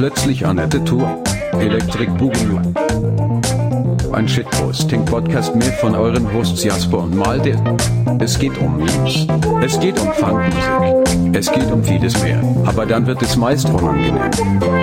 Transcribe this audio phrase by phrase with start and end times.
[0.00, 1.22] Plötzlich Annette Tour.
[1.60, 2.58] Electric Boogaloo.
[4.14, 7.62] Ein Shitposting-Podcast mehr von euren Hosts Jasper und Malde.
[8.18, 9.26] Es geht um Memes.
[9.62, 11.34] Es geht um Funkmusik.
[11.34, 12.42] Es geht um vieles mehr.
[12.64, 14.30] Aber dann wird es meist unangenehm.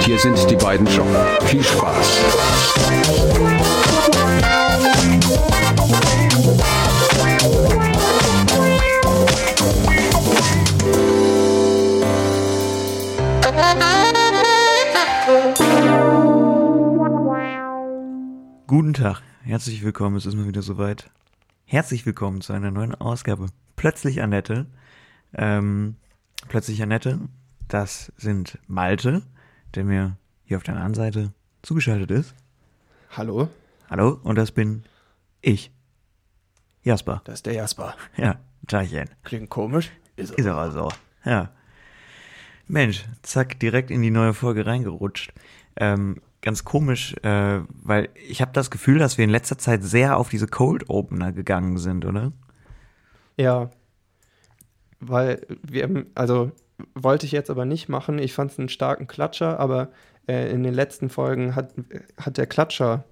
[0.01, 1.07] Hier sind die beiden schon.
[1.47, 3.56] Viel Spaß.
[18.77, 21.09] Guten Tag, herzlich willkommen, es ist mal wieder soweit.
[21.65, 23.47] Herzlich willkommen zu einer neuen Ausgabe.
[23.75, 24.67] Plötzlich Annette.
[25.33, 25.95] Ähm,
[26.47, 27.21] Plötzlich Annette,
[27.67, 29.23] das sind Malte,
[29.73, 32.35] der mir hier auf der anderen Seite zugeschaltet ist.
[33.09, 33.49] Hallo,
[33.89, 34.83] Hallo, und das bin
[35.41, 35.71] ich.
[36.83, 37.21] Jasper.
[37.23, 37.95] das ist der Jasper.
[38.15, 38.35] Ja,
[38.67, 39.09] Tagchen.
[39.23, 39.89] Klingt komisch.
[40.17, 40.91] Ist Ist aber so.
[41.25, 41.49] Ja.
[42.67, 45.33] Mensch, zack, direkt in die neue Folge reingerutscht.
[45.77, 50.17] Ähm, ganz komisch, äh, weil ich habe das Gefühl, dass wir in letzter Zeit sehr
[50.17, 52.31] auf diese Cold Opener gegangen sind, oder?
[53.37, 53.69] Ja,
[54.99, 56.51] weil wir, also
[56.95, 58.19] wollte ich jetzt aber nicht machen.
[58.19, 59.89] Ich fand es einen starken Klatscher, aber
[60.27, 61.73] äh, in den letzten Folgen hat,
[62.19, 63.03] hat der Klatscher,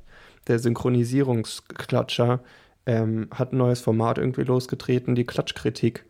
[0.48, 2.42] der Synchronisierungsklatscher,
[2.86, 6.06] ähm, hat ein neues Format irgendwie losgetreten, die Klatschkritik.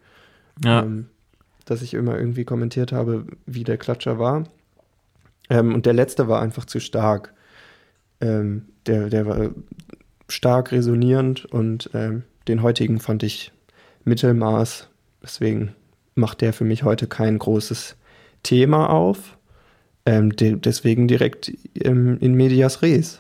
[0.83, 1.09] ähm,
[1.65, 4.43] dass ich immer irgendwie kommentiert habe, wie der Klatscher war.
[5.49, 7.33] Ähm, und der letzte war einfach zu stark.
[8.21, 9.49] Ähm, der, der war
[10.29, 13.51] stark resonierend und ähm, den heutigen fand ich
[14.03, 14.89] Mittelmaß.
[15.21, 15.75] Deswegen
[16.15, 17.95] macht der für mich heute kein großes
[18.43, 19.37] Thema auf.
[20.05, 23.19] Ähm, de deswegen direkt ähm, in Medias Res.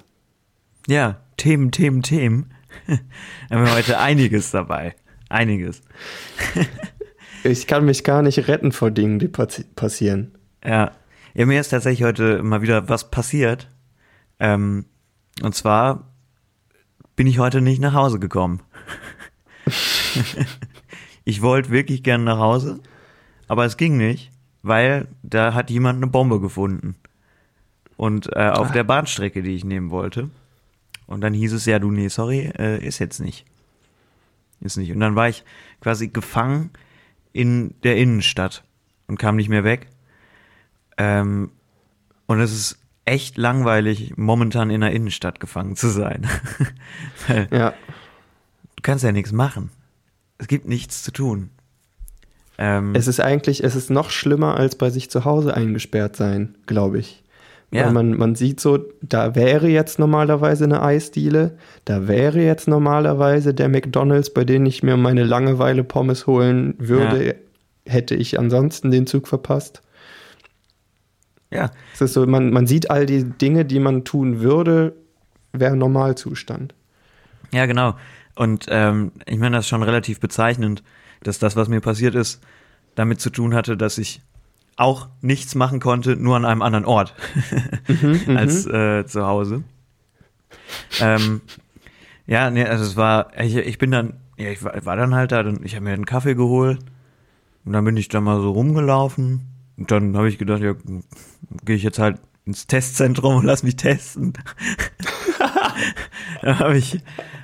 [0.87, 2.51] Ja, Themen, Themen, Themen.
[3.49, 4.95] haben wir heute einiges dabei.
[5.29, 5.81] Einiges.
[7.45, 10.31] Ich kann mich gar nicht retten vor Dingen, die passi passieren.
[10.65, 10.93] Ja.
[11.35, 13.69] Ja, mir ist tatsächlich heute mal wieder was passiert.
[14.39, 14.85] Ähm,
[15.43, 16.11] und zwar
[17.15, 18.61] bin ich heute nicht nach Hause gekommen.
[21.25, 22.79] ich wollte wirklich gerne nach Hause,
[23.47, 24.31] aber es ging nicht,
[24.63, 26.95] weil da hat jemand eine Bombe gefunden.
[27.97, 30.29] Und äh, auf der Bahnstrecke, die ich nehmen wollte.
[31.05, 33.45] Und dann hieß es ja, du, nee, sorry, äh, ist jetzt nicht.
[34.61, 34.91] Ist nicht.
[34.91, 35.43] Und dann war ich
[35.81, 36.71] quasi gefangen
[37.31, 38.63] in der Innenstadt
[39.07, 39.87] und kam nicht mehr weg.
[40.97, 41.51] Ähm,
[42.27, 46.27] und es ist echt langweilig, momentan in der Innenstadt gefangen zu sein.
[47.51, 47.73] Ja,
[48.75, 49.71] du kannst ja nichts machen.
[50.37, 51.49] Es gibt nichts zu tun.
[52.57, 56.55] Ähm, Es ist eigentlich, es ist noch schlimmer, als bei sich zu Hause eingesperrt sein,
[56.67, 57.23] glaube ich.
[57.71, 57.85] Ja.
[57.85, 63.53] Weil man, man sieht so, da wäre jetzt normalerweise eine Eisdiele, da wäre jetzt normalerweise
[63.53, 67.35] der McDonalds, bei dem ich mir meine Langeweile Pommes holen würde,
[67.85, 69.81] hätte ich ansonsten den Zug verpasst.
[71.51, 74.95] Ja, Es ist so, man, man sieht all die Dinge, die man tun würde,
[75.53, 76.73] wäre Normalzustand.
[77.51, 77.95] ja, genau.
[78.35, 80.83] Und ähm, ich meine, das ist schon relativ bezeichnend,
[81.23, 82.43] dass das, was mir passiert ist,
[82.95, 84.21] damit zu tun hatte, dass ich
[84.75, 87.15] auch nichts machen konnte, nur an einem anderen Ort
[88.27, 89.63] als äh, zu Hause.
[90.99, 91.41] Ähm,
[92.27, 95.31] ja, nee, also es war, ich, ich bin dann, ja, ich war, war dann halt
[95.31, 96.79] da, dann, ich habe mir einen Kaffee geholt
[97.63, 99.47] und dann bin ich da mal so rumgelaufen
[99.77, 100.73] und dann habe ich gedacht, ja,
[101.65, 104.33] gehe ich jetzt halt ins Testzentrum und lass mich testen.
[106.41, 106.99] dann habe ich,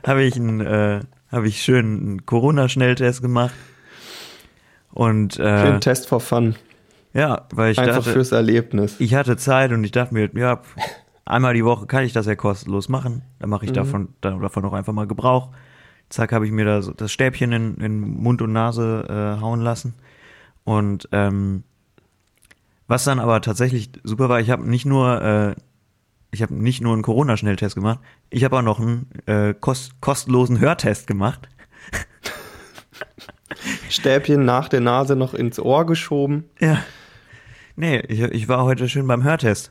[0.06, 3.54] habe ich einen, äh, habe ich schön einen Corona-Schnelltest gemacht
[4.92, 6.56] und Für äh, den Test for Fun.
[7.14, 8.96] ja, weil ich Einfach dachte, fürs Erlebnis.
[9.00, 10.62] ich hatte Zeit und ich dachte mir, ja,
[11.26, 13.24] einmal die Woche kann ich das ja kostenlos machen.
[13.40, 15.50] Dann mache ich davon, da- davon auch einfach mal Gebrauch.
[16.10, 19.06] Zack, habe ich mir da so das Stäbchen in, in Mund und Nase
[19.40, 19.94] äh, hauen lassen.
[20.66, 21.64] Und ähm,
[22.92, 25.56] was dann aber tatsächlich super war, ich habe nicht nur äh,
[26.30, 30.60] ich habe nicht nur einen Corona-Schnelltest gemacht, ich habe auch noch einen äh, kost kostenlosen
[30.60, 31.48] Hörtest gemacht.
[33.90, 36.50] Stäbchen nach der Nase noch ins Ohr geschoben.
[36.60, 36.84] Ja.
[37.78, 39.70] Nee, ich, ich war heute schön beim Hörtest.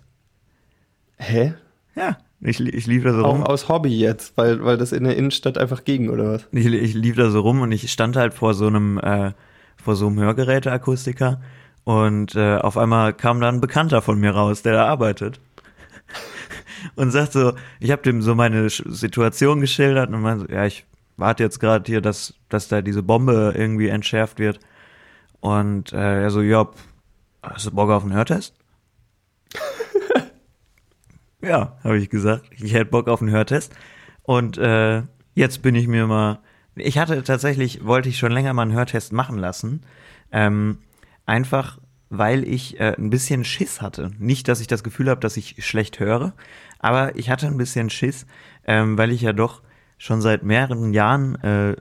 [1.19, 1.53] Hä?
[1.95, 3.43] Ja, ich, ich lief da so Auch rum.
[3.43, 6.49] aus Hobby jetzt, weil, weil das in der Innenstadt einfach ging, oder was?
[6.53, 9.33] Ich, ich lief da so rum und ich stand halt vor so einem, äh,
[9.77, 11.41] vor so einem Hörgeräteakustiker
[11.85, 15.41] und äh, auf einmal kam da ein Bekannter von mir raus, der da arbeitet.
[16.95, 20.87] Und sagt so, ich habe dem so meine Situation geschildert und meinte so, ja, ich
[21.19, 24.61] warte jetzt gerade hier, dass, dass da diese Bombe irgendwie entschärft wird.
[25.41, 26.69] Und äh, er so, ja,
[27.43, 28.55] hast du Bock auf einen Hörtest?
[31.43, 32.47] ja, habe ich gesagt.
[32.57, 33.75] Ich hätte Bock auf einen Hörtest.
[34.23, 35.03] Und äh,
[35.35, 36.41] jetzt bin ich mir mal.
[36.77, 39.83] Ich hatte tatsächlich, wollte ich schon länger mal einen Hörtest machen lassen.
[40.33, 40.79] Ähm,
[41.31, 41.79] einfach,
[42.11, 44.11] weil ich äh, ein bisschen Schiss hatte.
[44.19, 46.35] Nicht, dass ich das Gefühl habe, dass ich schlecht höre,
[46.81, 48.27] aber ich hatte ein bisschen Schiss,
[48.67, 49.63] ähm, weil ich ja doch
[49.97, 51.77] schon seit mehreren Jahren äh,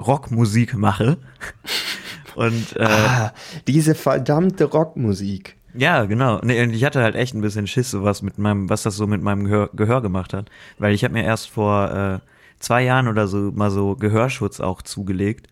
[0.00, 1.18] Rockmusik mache.
[2.36, 3.32] Und äh, Ah,
[3.66, 5.56] diese verdammte Rockmusik.
[5.74, 6.38] ja, genau.
[6.42, 8.94] Nee, und ich hatte halt echt ein bisschen Schiss, so was mit meinem, was das
[8.96, 10.48] so mit meinem Gehör, Gehör gemacht hat.
[10.78, 12.18] Weil ich habe mir erst vor äh,
[12.60, 15.48] zwei Jahren oder so mal so Gehörschutz auch zugelegt,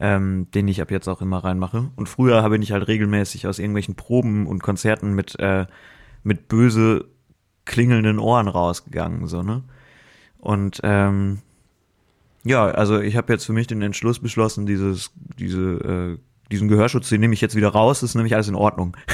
[0.00, 1.90] ähm, den ich ab jetzt auch immer reinmache.
[1.94, 5.66] Und früher habe ich halt regelmäßig aus irgendwelchen Proben und Konzerten mit, äh,
[6.22, 7.04] mit böse
[7.66, 9.62] klingelnden Ohren rausgegangen, so, ne?
[10.38, 11.40] Und ähm,
[12.44, 16.18] ja, also ich habe jetzt für mich den Entschluss beschlossen, dieses, diese, äh,
[16.50, 18.96] diesen Gehörschutz, den nehme ich jetzt wieder raus, ist nämlich alles in Ordnung.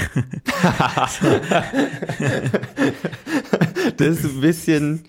[3.96, 5.04] Das ist ein bisschen.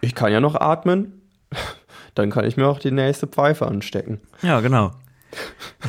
[0.00, 1.20] Ich kann ja noch atmen.
[2.14, 4.20] Dann kann ich mir auch die nächste Pfeife anstecken.
[4.42, 4.92] Ja, genau.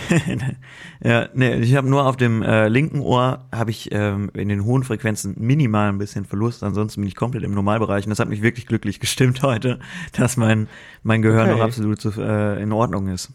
[1.03, 4.65] ja, nee, ich habe nur auf dem äh, linken Ohr habe ich ähm, in den
[4.65, 8.29] hohen Frequenzen minimal ein bisschen Verlust, ansonsten bin ich komplett im Normalbereich und das hat
[8.29, 9.79] mich wirklich glücklich gestimmt heute,
[10.13, 10.67] dass mein
[11.03, 11.51] mein Gehör Okay.
[11.51, 13.31] noch absolut so, äh, in Ordnung ist.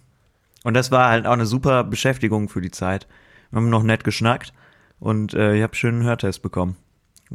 [0.64, 3.06] Und das war halt auch eine super Beschäftigung für die Zeit.
[3.50, 4.52] Wir haben noch nett geschnackt
[4.98, 6.76] und äh, ich habe schön einen Hörtest bekommen.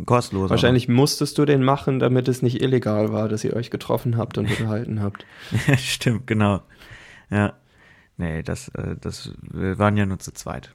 [0.05, 0.45] Kostenlos.
[0.45, 0.49] aber.
[0.51, 4.37] Wahrscheinlich musstest du den machen, damit es nicht illegal war, dass ihr euch getroffen habt
[4.37, 5.25] und unterhalten habt.
[5.77, 6.61] Stimmt, genau.
[7.29, 7.53] Ja.
[8.17, 10.73] Nee, das, äh, das, wir waren ja nur zu zweit.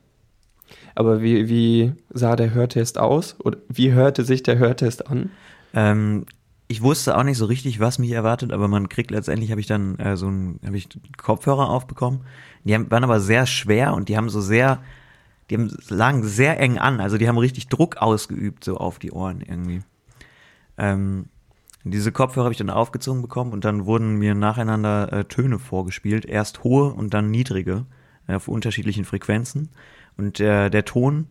[0.94, 3.36] Aber wie, wie sah der Hörtest aus?
[3.40, 5.30] Oder wie hörte sich der Hörtest an?
[5.74, 6.26] Ähm,
[6.68, 9.66] ich wusste auch nicht so richtig, was mich erwartet, aber man kriegt letztendlich habe ich
[9.66, 12.20] dann äh, so ein habe ich Kopfhörer aufbekommen.
[12.64, 14.82] Die haben, waren aber sehr schwer und die haben so sehr,
[15.50, 19.10] die haben, lagen sehr eng an, also die haben richtig Druck ausgeübt so auf die
[19.10, 19.82] Ohren irgendwie.
[20.78, 21.26] Ähm,
[21.82, 26.24] diese Kopfhörer habe ich dann aufgezogen bekommen und dann wurden mir nacheinander äh, Töne vorgespielt,
[26.24, 27.86] erst hohe und dann niedrige
[28.28, 29.70] äh, auf unterschiedlichen Frequenzen
[30.16, 31.26] und der der Ton,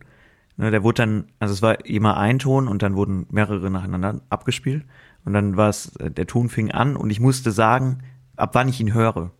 [0.56, 4.20] ne, der wurde dann, also es war immer ein Ton und dann wurden mehrere nacheinander
[4.28, 4.84] abgespielt
[5.24, 8.02] und dann war es, äh, der Ton fing an und ich musste sagen,
[8.36, 9.30] ab wann ich ihn höre.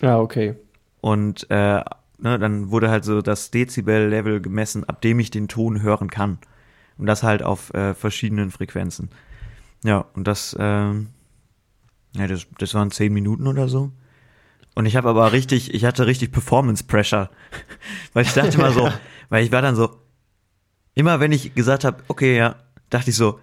[0.00, 0.56] Ja, okay.
[1.00, 1.82] Und äh,
[2.22, 6.38] ne, dann wurde halt so das Dezibel-Level gemessen, ab dem ich den Ton hören kann.
[6.98, 9.10] Und das halt auf äh, verschiedenen Frequenzen.
[9.84, 11.08] Ja, und das, ähm,
[12.14, 13.90] ja, das, das waren zehn Minuten oder so.
[14.74, 17.30] Und ich habe aber richtig, ich hatte richtig Performance Pressure.
[18.12, 18.90] weil ich dachte mal so,
[19.28, 19.98] weil ich war dann so,
[20.94, 22.56] immer wenn ich gesagt habe, okay, ja,
[22.90, 23.40] dachte ich so,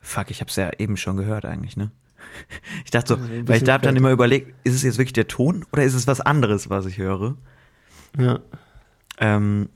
[0.00, 1.90] fuck, ich hab's ja eben schon gehört eigentlich, ne?
[2.84, 5.28] Ich dachte so, weil ich da hab dann immer überlegt, ist es jetzt wirklich der
[5.28, 7.36] Ton oder ist es was anderes, was ich höre?
[8.18, 8.40] Ja.
[9.18, 9.68] Ähm,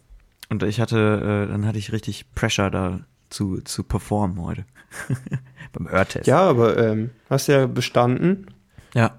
[0.49, 3.00] und ich hatte, äh, dann hatte ich richtig Pressure da
[3.31, 4.65] zu, zu performen heute.
[5.73, 6.27] Beim Hörtest.
[6.27, 8.47] Ja, aber ähm, hast ja bestanden.
[8.94, 9.15] Ja.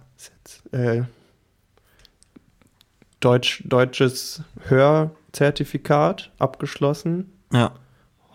[0.71, 1.03] Äh,
[3.19, 7.71] Deutsch, deutsches Hörzertifikat abgeschlossen Ja.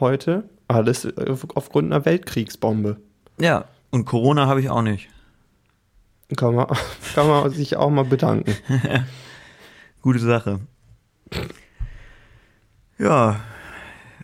[0.01, 0.49] heute.
[0.69, 1.13] Alles äh,
[1.55, 2.97] aufgrund einer Weltkriegsbombe.
[3.39, 3.65] Ja.
[3.91, 5.09] Und Corona habe ich auch nicht.
[6.37, 6.67] Kann man,
[7.15, 8.55] kann man sich auch mal bedanken.
[10.07, 10.61] Gute Sache.
[12.97, 13.41] Ja.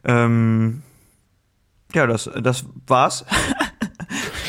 [0.04, 0.84] Ähm,
[1.92, 3.24] ja, das, das war's.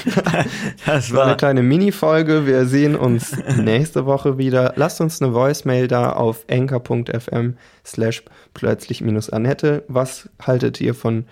[0.85, 2.45] das war eine kleine Mini-Folge.
[2.45, 4.73] Wir sehen uns nächste Woche wieder.
[4.75, 9.85] Lasst uns eine Voicemail da auf enker.fm slash plötzlich minus Annette.
[9.87, 11.25] Was haltet ihr von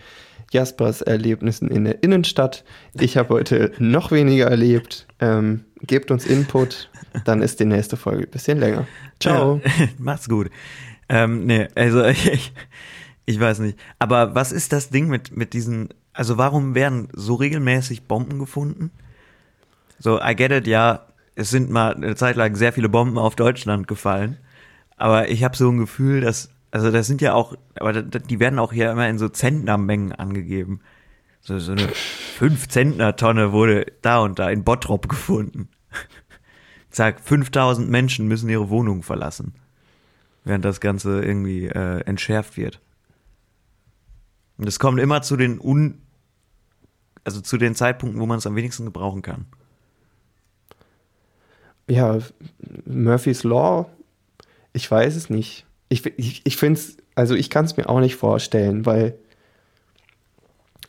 [0.51, 2.63] Jaspers Erlebnissen in der Innenstadt?
[2.93, 5.08] Ich habe heute noch weniger erlebt.
[5.20, 6.89] Ähm, gebt uns Input,
[7.25, 8.86] dann ist die nächste Folge ein bisschen länger.
[9.20, 9.62] Ciao.
[9.63, 10.51] Ja, macht's gut.
[11.10, 12.53] Ähm, nee, also ich,
[13.25, 13.79] ich weiß nicht.
[13.98, 18.91] Aber was ist das Ding mit, mit diesen, also warum werden so regelmäßig Bomben gefunden?
[20.00, 21.05] So, I get it, ja,
[21.36, 24.38] es sind mal eine Zeit lang sehr viele Bomben auf Deutschland gefallen.
[24.98, 28.57] Aber ich habe so ein Gefühl, dass, also das sind ja auch, aber die werden
[28.57, 30.79] auch hier immer in so Zentnermengen angegeben.
[31.41, 35.69] So, so eine 5 Zentner Tonne wurde da und da in Bottrop gefunden.
[36.89, 39.53] Sag, 5000 Menschen müssen ihre Wohnung verlassen,
[40.43, 42.79] während das Ganze irgendwie äh, entschärft wird.
[44.57, 46.01] Und es kommt immer zu den un,
[47.23, 49.45] also zu den Zeitpunkten, wo man es am wenigsten gebrauchen kann.
[51.89, 52.19] Ja,
[52.85, 53.89] Murphy's Law,
[54.71, 55.65] ich weiß es nicht.
[55.91, 59.15] Ich, ich, ich finde es, also ich kann es mir auch nicht vorstellen, weil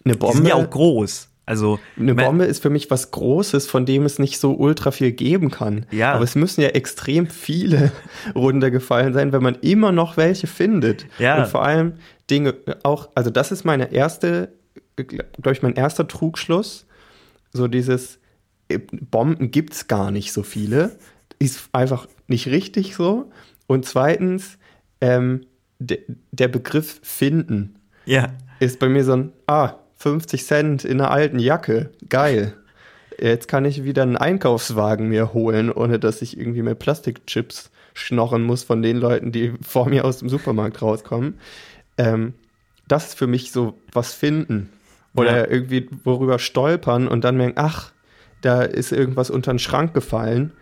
[0.04, 1.28] eine Die Bombe, sind ja auch groß.
[1.44, 5.10] Also eine Bombe ist für mich was Großes, von dem es nicht so ultra viel
[5.10, 5.86] geben kann.
[5.90, 6.12] Ja.
[6.12, 7.90] Aber es müssen ja extrem viele
[8.34, 11.06] runtergefallen sein, wenn man immer noch welche findet.
[11.18, 11.42] Ja.
[11.42, 11.94] Und vor allem
[12.30, 12.54] Dinge
[12.84, 14.52] auch, also das ist meine erste,
[14.94, 16.86] glaube ich, mein erster Trugschluss.
[17.52, 18.20] So dieses
[18.68, 20.96] äh, Bomben gibt es gar nicht so viele.
[21.40, 23.32] Ist einfach nicht richtig so.
[23.66, 24.58] Und zweitens,
[25.02, 25.44] ähm,
[25.78, 25.98] der,
[26.30, 27.74] der Begriff finden
[28.06, 28.28] Ja.
[28.60, 32.54] ist bei mir so ein, ah, 50 Cent in einer alten Jacke, geil.
[33.20, 38.42] Jetzt kann ich wieder einen Einkaufswagen mir holen, ohne dass ich irgendwie mit Plastikchips schnorren
[38.42, 41.34] muss von den Leuten, die vor mir aus dem Supermarkt rauskommen.
[41.98, 42.32] Ähm,
[42.88, 44.70] das ist für mich so was finden.
[45.14, 45.50] Oder Ja.
[45.50, 47.92] irgendwie worüber stolpern und dann merken, ach,
[48.40, 50.52] da ist irgendwas unter den Schrank gefallen.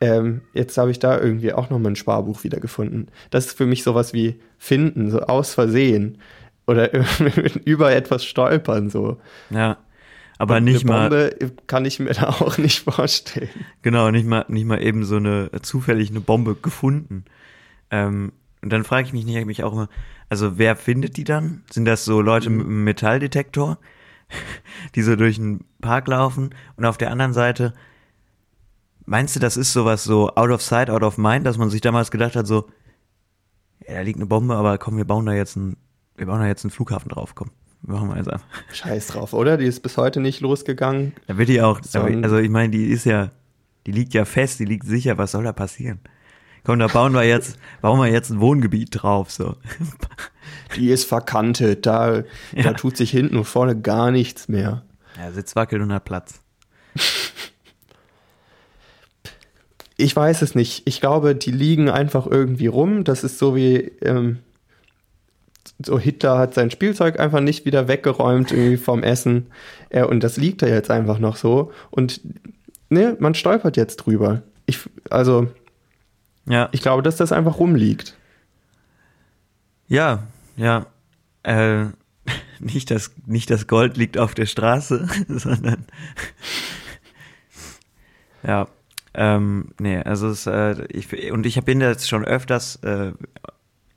[0.00, 3.08] Ähm, jetzt habe ich da irgendwie auch noch mal ein Sparbuch wiedergefunden.
[3.30, 6.18] Das ist für mich sowas wie finden, so aus Versehen.
[6.66, 6.90] Oder
[7.64, 9.18] über etwas stolpern, so.
[9.50, 9.78] Ja.
[10.38, 13.50] Aber Und nicht eine mal, Bombe kann ich mir da auch nicht vorstellen.
[13.82, 17.26] genau, nicht mal, nicht mal eben so eine zufällig eine Bombe gefunden.
[17.90, 19.88] Ähm, und dann frage ich mich nicht mich auch immer,
[20.30, 21.62] also wer findet die dann?
[21.70, 23.78] Sind das so Leute mit einem Metalldetektor,
[24.94, 26.54] die so durch den Park laufen?
[26.76, 27.74] Und auf der anderen Seite,
[29.10, 31.80] meinst du, das ist sowas so out of sight, out of mind, dass man sich
[31.80, 32.68] damals gedacht hat, so,
[33.86, 35.76] ja, da liegt eine Bombe, aber komm, wir bauen da jetzt einen,
[36.16, 37.50] wir bauen da jetzt einen Flughafen drauf, komm.
[37.82, 38.46] Machen wir jetzt einfach.
[38.72, 39.56] Scheiß drauf, oder?
[39.56, 41.14] Die ist bis heute nicht losgegangen.
[41.26, 43.30] Da wird die auch, So also ich meine, die ist ja,
[43.86, 45.98] die liegt ja fest, die liegt sicher, was soll da passieren?
[46.62, 49.56] Komm, da bauen wir jetzt, bauen wir jetzt ein Wohngebiet drauf, so.
[50.76, 51.86] Die ist verkantet.
[51.86, 52.16] Da,
[52.52, 52.62] Ja.
[52.62, 54.82] da tut sich hinten und vorne gar nichts mehr.
[55.18, 56.42] Ja, Sitz wackelt und hat Platz.
[60.00, 60.82] Ich weiß es nicht.
[60.86, 63.04] Ich glaube, die liegen einfach irgendwie rum.
[63.04, 64.38] Das ist so wie, ähm,
[65.84, 69.46] so Hitler hat sein Spielzeug einfach nicht wieder weggeräumt irgendwie vom Essen.
[69.90, 71.72] Äh, und das liegt da jetzt einfach noch so.
[71.90, 72.20] Und
[72.88, 74.42] ne, man stolpert jetzt drüber.
[74.66, 74.80] Ich,
[75.10, 75.48] also,
[76.46, 78.16] Ja, ich glaube, dass das einfach rumliegt.
[79.88, 80.24] ja,
[80.56, 80.86] ja.
[81.42, 81.86] Äh,
[82.60, 85.86] nicht das, nicht das Gold liegt auf der Straße, sondern
[88.42, 88.68] ja.
[89.14, 93.12] Ähm, nee, also es, äh, ich, und ich bin jetzt schon öfters äh,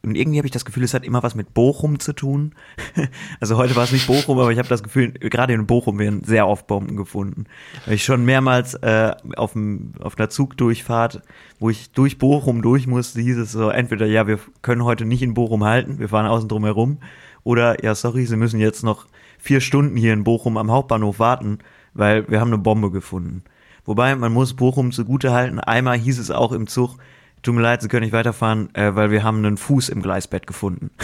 [0.05, 2.53] und irgendwie habe ich das Gefühl, es hat immer was mit Bochum zu tun.
[3.39, 6.23] Also heute war es nicht Bochum, aber ich habe das Gefühl, gerade in Bochum werden
[6.23, 7.45] sehr oft Bomben gefunden.
[7.87, 11.21] Ich schon mehrmals äh, auf, dem, auf einer Zugdurchfahrt,
[11.59, 15.21] wo ich durch Bochum durch musste, hieß es so, entweder ja, wir können heute nicht
[15.21, 16.97] in Bochum halten, wir fahren außen drum herum,
[17.43, 19.07] oder ja, sorry, Sie müssen jetzt noch
[19.39, 21.59] vier Stunden hier in Bochum am Hauptbahnhof warten,
[21.93, 23.43] weil wir haben eine Bombe gefunden.
[23.85, 26.97] Wobei, man muss Bochum zugute halten, einmal hieß es auch im Zug,
[27.41, 30.47] tut mir leid, Sie können nicht weiterfahren, äh, weil wir haben einen Fuß im Gleisbett
[30.47, 30.91] gefunden.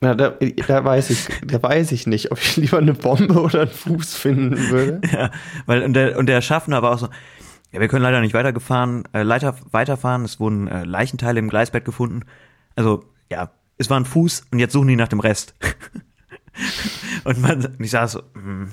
[0.00, 0.34] Na, da,
[0.66, 4.16] da weiß ich, da weiß ich nicht, ob ich lieber eine Bombe oder einen Fuß
[4.16, 5.00] finden würde.
[5.12, 5.30] ja,
[5.64, 7.08] weil und der, und der Schaffner war auch so,
[7.72, 11.86] ja, wir können leider nicht weitergefahren, äh, leider weiterfahren, es wurden äh, Leichenteile im Gleisbett
[11.86, 12.20] gefunden.
[12.76, 15.54] Also, ja, es war ein Fuß und jetzt suchen die nach dem Rest.
[17.24, 18.68] und man, ich saß so, mm,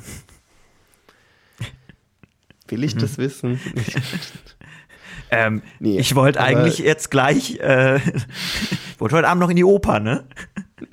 [2.72, 3.60] Will ich das wissen?
[3.76, 8.04] Ich, ähm, Nee, ich wollte eigentlich jetzt gleich, äh, ich
[9.00, 10.26] wollte heute Abend noch in die Oper, ne?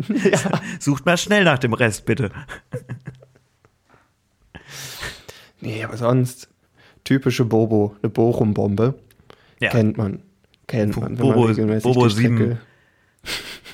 [0.09, 0.39] ja.
[0.79, 2.31] Sucht mal schnell nach dem Rest, bitte.
[5.61, 6.49] Nee, aber sonst
[7.05, 8.95] typische Bobo, eine Bochum-Bombe.
[9.61, 10.23] Ja, Kennt man.
[10.67, 11.17] Kennt man.
[11.17, 12.59] Bobo- regelmäßig Bobo die Strecke- sieben.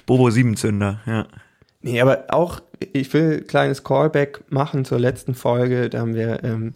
[0.06, 1.26] Bobo Siebenzünder, ja.
[1.82, 2.60] Nee, aber auch,
[2.94, 5.90] ich will ein kleines Callback machen zur letzten Folge.
[5.90, 6.72] Da haben wir ähm,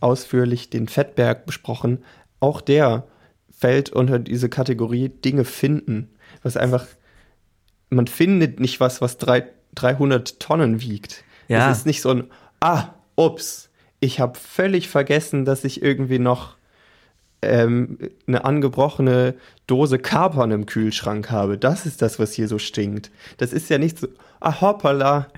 [0.00, 2.04] ausführlich den Fettberg besprochen.
[2.40, 3.06] Auch der
[3.50, 6.10] fällt unter diese Kategorie Dinge finden.
[6.42, 6.86] Was einfach,
[7.90, 11.24] man findet nicht was, was drei, 300 Tonnen wiegt.
[11.48, 11.70] Ja.
[11.70, 12.24] Es ist nicht so ein,
[12.60, 16.56] ah, ups, ich habe völlig vergessen, dass ich irgendwie noch
[17.42, 19.34] ähm, eine angebrochene
[19.66, 21.58] Dose Kapern im Kühlschrank habe.
[21.58, 23.10] Das ist das, was hier so stinkt.
[23.38, 24.08] Das ist ja nicht so,
[24.40, 25.28] ah, hoppala.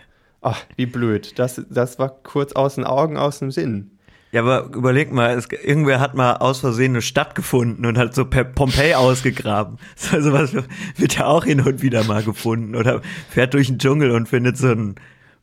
[0.40, 1.38] Ach, wie blöd.
[1.38, 3.97] Das, das war kurz aus den Augen, aus dem Sinn.
[4.30, 8.14] Ja, aber überleg mal, es, irgendwer hat mal aus Versehen eine Stadt gefunden und hat
[8.14, 9.78] so Pompeii ausgegraben.
[9.96, 10.52] So sowas
[10.96, 14.58] wird ja auch hin und wieder mal gefunden oder fährt durch den Dschungel und findet
[14.58, 14.96] so ein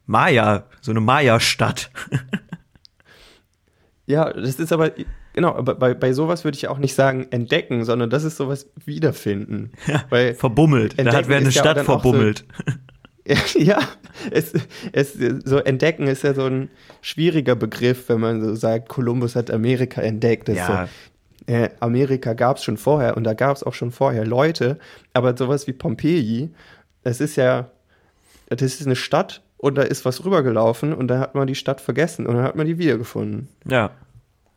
[0.06, 1.90] Maya, so eine Maya-Stadt.
[4.08, 4.92] Ja, das ist aber,
[5.34, 8.70] genau, aber bei, bei sowas würde ich auch nicht sagen entdecken, sondern das ist sowas
[8.86, 9.72] wiederfinden.
[10.10, 10.94] Weil, Verbummelt.
[11.00, 12.46] Da hat wer eine ja Stadt dann auch so- verbummelt.
[13.56, 13.80] ja,
[14.32, 14.54] es,
[14.92, 15.14] es,
[15.44, 16.70] so entdecken ist ja so ein
[17.02, 20.48] schwieriger Begriff, wenn man so sagt, Kolumbus hat Amerika entdeckt.
[20.50, 20.88] Ja.
[21.48, 24.80] so, äh, Amerika gab es schon vorher und da gab es auch schon vorher Leute,
[25.14, 26.52] aber sowas wie Pompeji,
[27.04, 27.70] das ist ja,
[28.50, 31.82] das ist eine Stadt und da ist was rübergelaufen und da hat man die Stadt
[31.82, 33.48] vergessen und dann hat man die wiedergefunden.
[33.68, 33.92] Ja.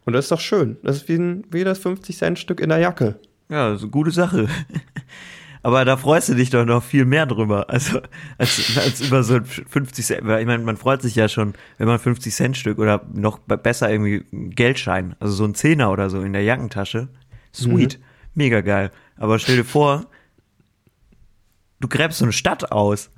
[0.04, 0.78] Und das ist doch schön.
[0.82, 3.16] Das ist wie, ein, wie das 50-Cent-Stück in der Jacke.
[3.50, 4.48] Ja, so gute Sache.
[5.68, 8.00] Aber da freust du dich doch noch viel mehr drüber, also
[8.38, 10.26] als, als über so ein 50 Cent.
[10.26, 13.38] Weil Ich meine, man freut sich ja schon, wenn man 50 Cent Stück oder noch
[13.38, 17.08] be- besser irgendwie Geldschein, also so ein Zehner oder so in der Jackentasche.
[17.54, 18.00] Sweet,
[18.34, 18.90] mega geil.
[19.18, 20.06] Aber stell dir vor,
[21.80, 23.10] Du gräbst so eine Stadt aus.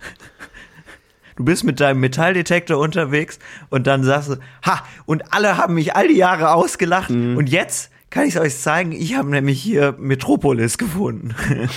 [1.36, 3.38] Du bist mit deinem Metalldetektor unterwegs
[3.70, 7.36] und dann sagst du, ha, und alle haben mich all die Jahre ausgelacht Mhm.
[7.36, 11.32] und jetzt kann ich es euch zeigen, ich habe nämlich hier Metropolis gefunden.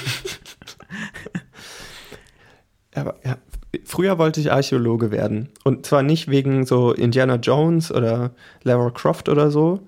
[2.95, 3.37] Aber ja,
[3.85, 5.49] früher wollte ich Archäologe werden.
[5.63, 8.31] Und zwar nicht wegen so Indiana Jones oder
[8.63, 9.81] Lara Croft oder so,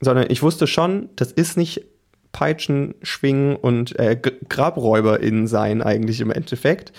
[0.00, 1.84] sondern ich wusste schon, das ist nicht
[2.32, 6.92] Peitschen, Schwingen und äh, GrabräuberInnen sein eigentlich im Endeffekt.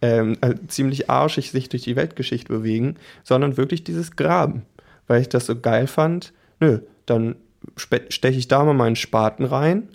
[0.00, 4.62] Ähm, äh, ziemlich arschig sich durch die Weltgeschichte bewegen, sondern wirklich dieses Graben.
[5.06, 6.32] Weil ich das so geil fand.
[6.58, 7.36] Nö, dann
[7.76, 9.88] steche ich da mal meinen Spaten rein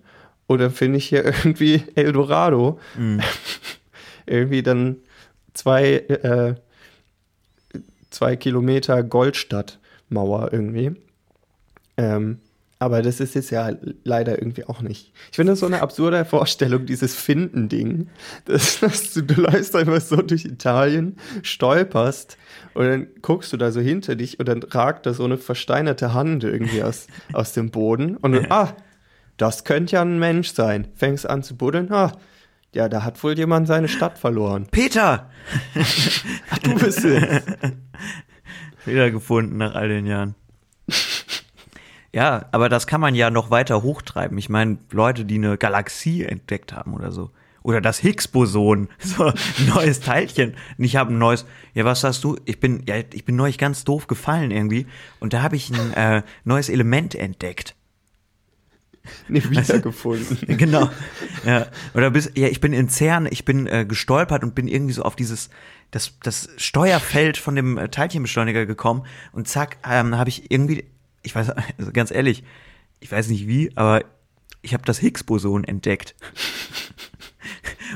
[0.48, 2.80] oder finde ich hier irgendwie Eldorado
[4.26, 4.98] irgendwie dann
[5.54, 6.56] zwei, äh,
[8.10, 10.96] zwei Kilometer Goldstadtmauer irgendwie.
[11.98, 12.40] Ähm,
[12.80, 13.72] aber das ist es ja
[14.04, 15.12] leider irgendwie auch nicht.
[15.32, 18.08] Ich finde das so eine absurde Vorstellung, dieses Finden-Ding.
[18.46, 22.38] Das, dass du, du läufst einfach so durch Italien, stolperst
[22.76, 26.14] und dann guckst du da so hinter dich und dann ragt da so eine versteinerte
[26.14, 28.76] Hand irgendwie aus, aus dem Boden und du, ah,
[29.38, 30.88] das könnte ja ein Mensch sein.
[30.96, 32.12] Fängst an zu buddeln, ah,
[32.74, 34.68] ja, da hat wohl jemand seine Stadt verloren.
[34.70, 35.30] Peter!
[36.50, 37.44] Ach, du bist es.
[38.86, 40.36] Wiedergefunden nach all den Jahren.
[42.14, 44.38] Ja, aber das kann man ja noch weiter hochtreiben.
[44.38, 47.32] Ich meine, Leute, die eine Galaxie entdeckt haben oder so.
[47.64, 49.34] Oder das Higgs-Boson, so ein
[49.68, 50.56] neues Teilchen.
[50.78, 52.38] Und ich habe ein neues, ja, was hast du?
[52.46, 54.88] Ich bin, ja, ich bin neulich ganz doof gefallen irgendwie.
[55.20, 57.76] Und da habe ich ein äh, neues Element entdeckt.
[59.28, 60.38] nicht wiedergefunden.
[60.58, 60.90] Genau.
[61.46, 61.68] Ja.
[61.94, 65.04] Oder bis, ja, ich bin in CERN, ich bin äh, gestolpert und bin irgendwie so
[65.04, 65.50] auf dieses,
[65.92, 70.86] das, das Steuerfeld von dem äh, Teilchenbeschleuniger gekommen und zack, ähm, habe ich irgendwie,
[71.24, 72.44] ich weiß, also ganz ehrlich,
[73.00, 74.04] ich weiß nicht wie, aber
[74.62, 76.16] ich habe das Higgs-Boson entdeckt.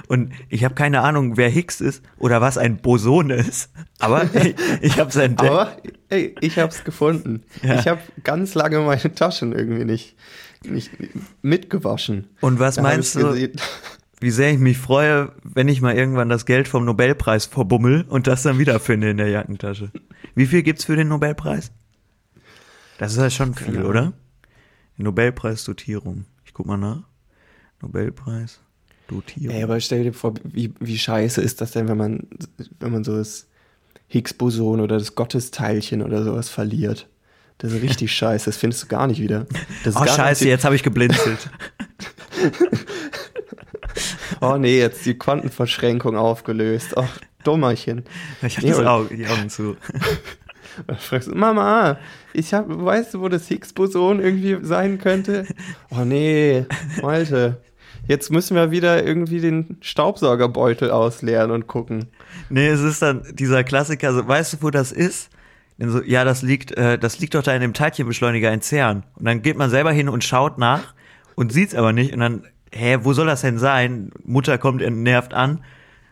[0.08, 4.56] Und ich habe keine Ahnung, wer Higgs ist oder was ein Boson ist, aber ich,
[4.82, 5.52] ich habe es entdeckt.
[5.52, 5.78] Aber
[6.10, 7.44] ey, ich hab's gefunden.
[7.64, 7.80] Ja.
[7.80, 10.16] Ich habe ganz lange meine Taschen irgendwie nicht,
[10.64, 10.92] nicht
[11.42, 12.28] mitgewaschen.
[12.42, 13.54] Und was Da meinst du, gesehen.
[14.20, 18.28] wie sehr ich mich freue, wenn ich mal irgendwann das Geld vom Nobelpreis verbummel und
[18.28, 19.92] das dann wiederfinde in der Jackentasche.
[20.36, 21.72] Wie viel gibt's für den Nobelpreis?
[22.98, 24.14] Das ist ja schon viel, Keine oder?
[24.98, 26.26] Nobelpreis-Dotierung.
[26.46, 27.02] Ich guck mal nach.
[27.82, 28.60] Nobelpreis,
[29.12, 29.56] Dotierung.
[29.56, 32.28] Ey, aber stell dir vor, wie, wie scheiße ist das denn, wenn man,
[32.80, 33.48] wenn man so das
[34.08, 37.08] Higgs-Boson oder das Gottesteilchen oder sowas verliert?
[37.58, 39.46] Das ist richtig scheiße, das findest du gar nicht wieder.
[39.84, 41.50] Das oh, scheiße, jetzt habe ich geblinzelt.
[44.44, 46.98] Oh nee, jetzt die Quantenverschränkung aufgelöst.
[46.98, 48.04] Ach, Dummerchen.
[48.42, 49.78] Ich hatte Nee, das Auge, die Augen zu.
[50.88, 52.00] Da fragst du, Mama,
[52.32, 55.46] ich hab, weißt du, wo das Higgs-Boson irgendwie sein könnte?
[55.90, 56.66] Oh nee,
[57.02, 57.62] Malte,
[58.08, 62.08] jetzt müssen wir wieder irgendwie den Staubsaugerbeutel ausleeren und gucken.
[62.50, 65.30] Nee, es ist dann dieser Klassiker, so, weißt du, wo das ist?
[65.78, 69.04] So, ja, das liegt, äh, das liegt doch da in dem Teilchenbeschleuniger in CERN.
[69.16, 70.94] Und dann geht man selber hin und schaut nach
[71.36, 72.14] und sieht's aber nicht.
[72.14, 74.12] Und dann, hä, wo soll das denn sein?
[74.24, 75.64] Mutter kommt entnervt an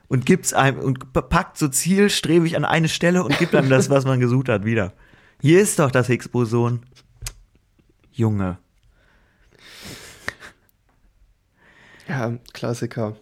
[0.07, 4.05] und gibt's einem und packt so zielstrebig an eine Stelle und gibt einem das, was
[4.05, 4.93] man gesucht hat, wieder.
[5.39, 6.81] Hier ist doch das Higgs-Boson.
[8.11, 8.57] Junge.
[12.09, 13.15] Ja, Klassiker.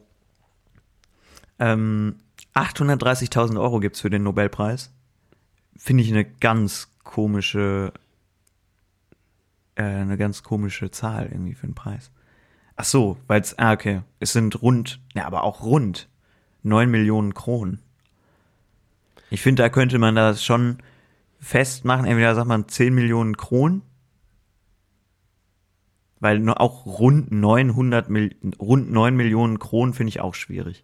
[1.60, 2.16] Ähm,
[2.56, 4.94] 830.000 Euro gibt's für den Nobelpreis.
[5.76, 7.92] Finde ich eine ganz komische,
[9.76, 12.12] äh, eine ganz komische Zahl irgendwie für den Preis.
[12.78, 14.02] Ach so, weil es, ah, okay.
[14.20, 16.08] Es sind rund, ja, aber auch rund
[16.64, 17.82] 9 Millionen Kronen.
[19.30, 20.78] Ich finde, da könnte man das schon
[21.40, 22.06] festmachen.
[22.06, 23.82] Entweder sagt man 10 Millionen Kronen,
[26.20, 30.84] weil auch rund 900 Mil rund 9 Millionen Kronen finde ich auch schwierig.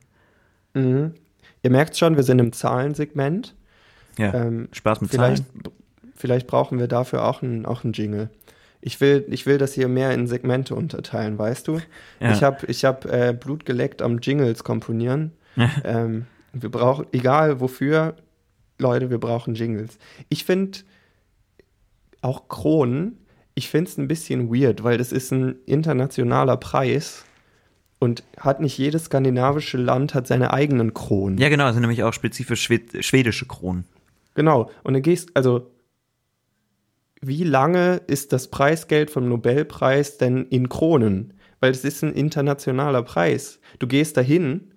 [0.73, 1.13] Mhm.
[1.63, 3.55] Ihr merkt schon, wir sind im Zahlensegment.
[4.17, 5.63] Ja, Ähm, Spaß mit Vielleicht, Zahlen.
[6.15, 8.29] vielleicht brauchen wir dafür auch einen auch einen Jingle.
[8.81, 11.79] Ich will, ich will das hier mehr in Segmente unterteilen, weißt du?
[12.19, 12.31] Ja.
[12.33, 15.31] Ich habe ich hab, äh, Blut geleckt am Jingles komponieren.
[15.85, 18.15] ähm, wir brauchen, egal wofür,
[18.79, 19.97] Leute, wir brauchen Jingles.
[20.29, 20.79] Ich finde
[22.21, 23.17] auch Kronen,
[23.55, 27.25] ich finde es ein bisschen weird, weil das ist ein internationaler Preis
[27.99, 31.37] und hat nicht jedes skandinavische Land hat seine eigenen Kronen.
[31.37, 33.85] Ja, genau, das sind nämlich auch spezifisch schwed schwedische Kronen.
[34.35, 34.69] Genau.
[34.83, 35.71] Und dann gehst, also,
[37.21, 41.33] wie lange ist das Preisgeld vom Nobelpreis denn in Kronen?
[41.59, 43.59] Weil es ist ein internationaler Preis.
[43.79, 44.73] Du gehst dahin,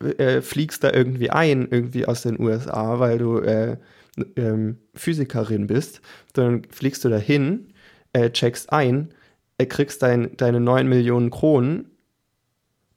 [0.00, 3.78] äh, fliegst da irgendwie ein, irgendwie aus den USA, weil du äh,
[4.36, 6.00] ähm, Physikerin bist.
[6.34, 7.72] Dann fliegst du dahin,
[8.12, 9.14] äh, checkst ein,
[9.58, 11.90] äh, kriegst dein, deine 9 Millionen Kronen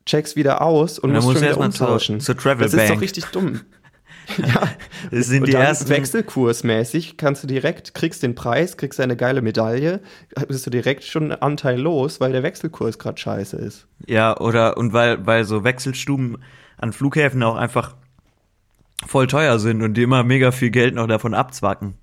[0.05, 2.19] checkst wieder aus und, Und musst musst schon wieder umtauschen.
[2.19, 2.93] zur, zur Travel das ist Bank.
[2.95, 3.61] doch richtig dumm.
[4.37, 4.67] ja,
[5.11, 5.89] Das sind und die dann ersten.
[5.89, 9.99] wechselkursmäßig kannst du direkt, kriegst den Preis, kriegst eine geile Medaille,
[10.47, 13.87] bist du direkt schon einen Anteil los, weil der Wechselkurs gerade scheiße ist.
[14.07, 16.37] Ja, oder und weil, weil so Wechselstuben
[16.77, 17.95] an Flughäfen auch einfach
[19.05, 21.95] voll teuer sind und die immer mega viel Geld noch davon abzwacken.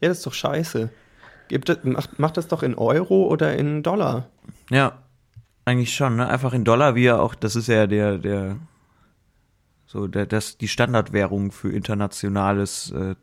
[0.00, 0.90] Ja, das ist doch scheiße.
[1.50, 4.30] Gibt macht, macht das doch in Euro oder in Dollar.
[4.70, 5.02] Ja,
[5.64, 6.28] eigentlich schon, ne?
[6.28, 8.56] Einfach in Dollar, wie ja auch, das ist ja der, der,
[9.84, 13.16] so, der, das, die Standardwährung für internationales äh,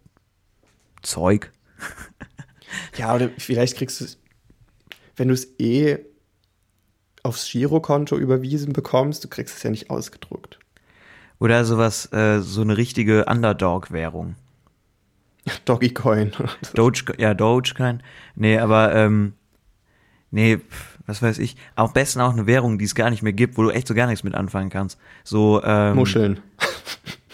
[1.03, 1.53] Zeug.
[2.97, 4.19] Ja, oder vielleicht kriegst du es,
[5.15, 5.99] wenn du es eh
[7.23, 10.59] aufs Girokonto überwiesen bekommst, du kriegst es ja nicht ausgedruckt.
[11.39, 14.35] Oder sowas, äh, so eine richtige Underdog-Währung.
[15.65, 16.31] Doggycoin.
[16.73, 18.01] Doge, ja, Dogecoin.
[18.35, 19.33] Nee, aber, ähm,
[20.31, 20.59] nee,
[21.05, 21.55] was weiß ich.
[21.75, 23.95] Am besten auch eine Währung, die es gar nicht mehr gibt, wo du echt so
[23.95, 24.99] gar nichts mit anfangen kannst.
[25.23, 26.39] So, ähm, Muscheln.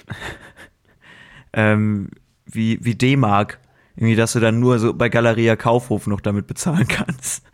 [1.54, 2.10] ähm,
[2.46, 3.60] wie, wie D-Mark.
[3.96, 7.44] Irgendwie, dass du dann nur so bei Galeria Kaufhof noch damit bezahlen kannst.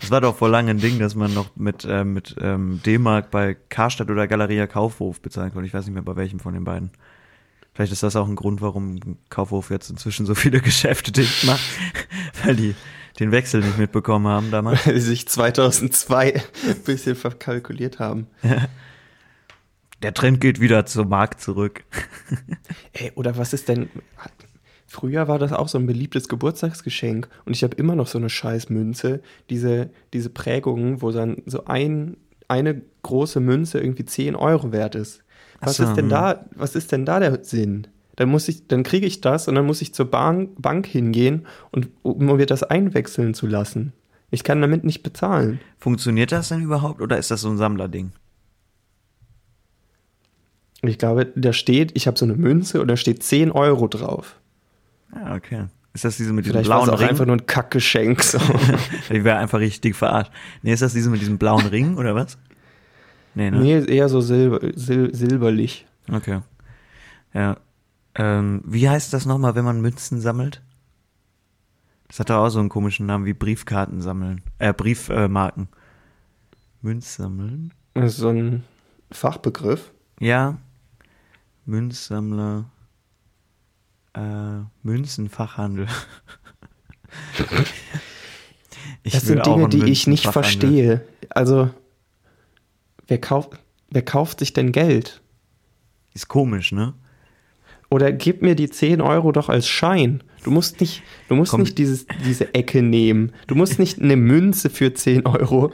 [0.00, 3.32] Das war doch vor langem ein Ding, dass man noch mit, ähm, mit ähm, D-Mark
[3.32, 5.66] bei Karstadt oder Galeria Kaufhof bezahlen konnte.
[5.66, 6.92] Ich weiß nicht mehr bei welchem von den beiden.
[7.76, 11.60] Vielleicht ist das auch ein Grund, warum Kaufhof jetzt inzwischen so viele Geschäfte dicht macht,
[12.42, 12.74] weil die
[13.20, 14.86] den Wechsel nicht mitbekommen haben damals.
[14.86, 18.28] Weil sie sich 2002 ein bisschen verkalkuliert haben.
[20.02, 21.84] Der Trend geht wieder zum Markt zurück.
[22.94, 23.90] Ey, oder was ist denn.
[24.86, 28.30] Früher war das auch so ein beliebtes Geburtstagsgeschenk und ich habe immer noch so eine
[28.30, 32.16] scheiß Münze, diese, diese Prägungen, wo dann so ein,
[32.48, 35.24] eine große Münze irgendwie 10 Euro wert ist.
[35.60, 37.86] Was so, ist denn da, was ist denn da der Sinn?
[38.16, 41.46] Dann muss ich, dann kriege ich das und dann muss ich zur Bank, Bank hingehen
[41.70, 43.92] und um mir das einwechseln zu lassen.
[44.30, 45.60] Ich kann damit nicht bezahlen.
[45.78, 48.12] Funktioniert das denn überhaupt oder ist das so ein Sammlerding?
[50.82, 54.36] Ich glaube, da steht, ich habe so eine Münze und da steht 10 Euro drauf.
[55.12, 55.66] Ah, okay.
[55.94, 57.08] Ist das diese mit diesem Vielleicht war es blauen auch Ring?
[57.08, 58.22] einfach nur ein Kackgeschenk.
[58.22, 58.38] So.
[59.10, 60.30] Ich wäre einfach richtig verarscht.
[60.62, 62.36] Nee, ist das diese mit diesem blauen Ring oder was?
[63.36, 63.60] Nee, ne?
[63.60, 65.86] nee, eher so silber, sil silberlich.
[66.10, 66.40] Okay.
[67.34, 67.58] Ja.
[68.14, 70.62] Ähm, wie heißt das nochmal, wenn man Münzen sammelt?
[72.08, 74.40] Das hat doch auch so einen komischen Namen wie Briefkarten sammeln.
[74.58, 75.68] Äh, Briefmarken.
[76.80, 77.74] Münzsammeln?
[77.92, 78.64] Das ist so ein
[79.10, 79.92] Fachbegriff.
[80.18, 80.56] Ja.
[81.66, 82.64] Münzsammler.
[84.14, 85.88] Äh, Münzenfachhandel.
[89.04, 91.06] Das sind Dinge, die ich nicht verstehe.
[91.30, 91.70] Also,
[93.08, 93.58] wer kauft,
[93.90, 95.22] wer kauft sich denn Geld?
[96.14, 96.94] Ist komisch, ne?
[97.88, 100.22] Oder gib mir die 10 Euro doch als Schein.
[100.42, 101.60] Du musst nicht, du musst Komm.
[101.60, 103.32] nicht dieses, diese Ecke nehmen.
[103.46, 105.72] Du musst nicht eine Münze für 10 Euro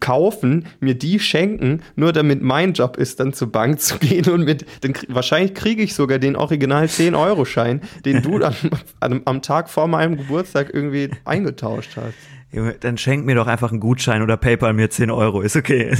[0.00, 4.44] kaufen, mir die schenken, nur damit mein Job ist, dann zur Bank zu gehen und
[4.44, 8.54] mit, dann, wahrscheinlich kriege ich sogar den Original 10-Euro-Schein, den du dann
[9.00, 12.14] am, am Tag vor meinem Geburtstag irgendwie eingetauscht hast.
[12.52, 15.94] Junge, dann schenk mir doch einfach einen Gutschein oder PayPal mir 10 Euro, ist okay.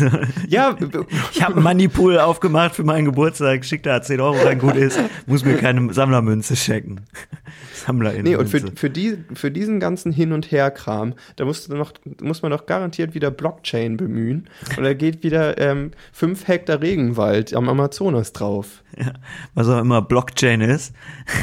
[0.49, 0.77] Ja,
[1.33, 4.99] Ich habe einen Moneypool aufgemacht für meinen Geburtstag, schick da 10 Euro rein, gut ist.
[5.27, 7.03] Muss mir keine Sammlermünze schenken.
[7.75, 8.25] Sammlerin.
[8.25, 11.93] Nee, und für, für, die, für diesen ganzen Hin- und Her-Kram, da musst du noch,
[12.21, 14.49] muss man doch garantiert wieder Blockchain bemühen.
[14.77, 18.83] Und da geht wieder ähm, 5 Hektar Regenwald am Amazonas drauf.
[18.99, 19.13] ja,
[19.55, 20.95] was auch immer Blockchain ist.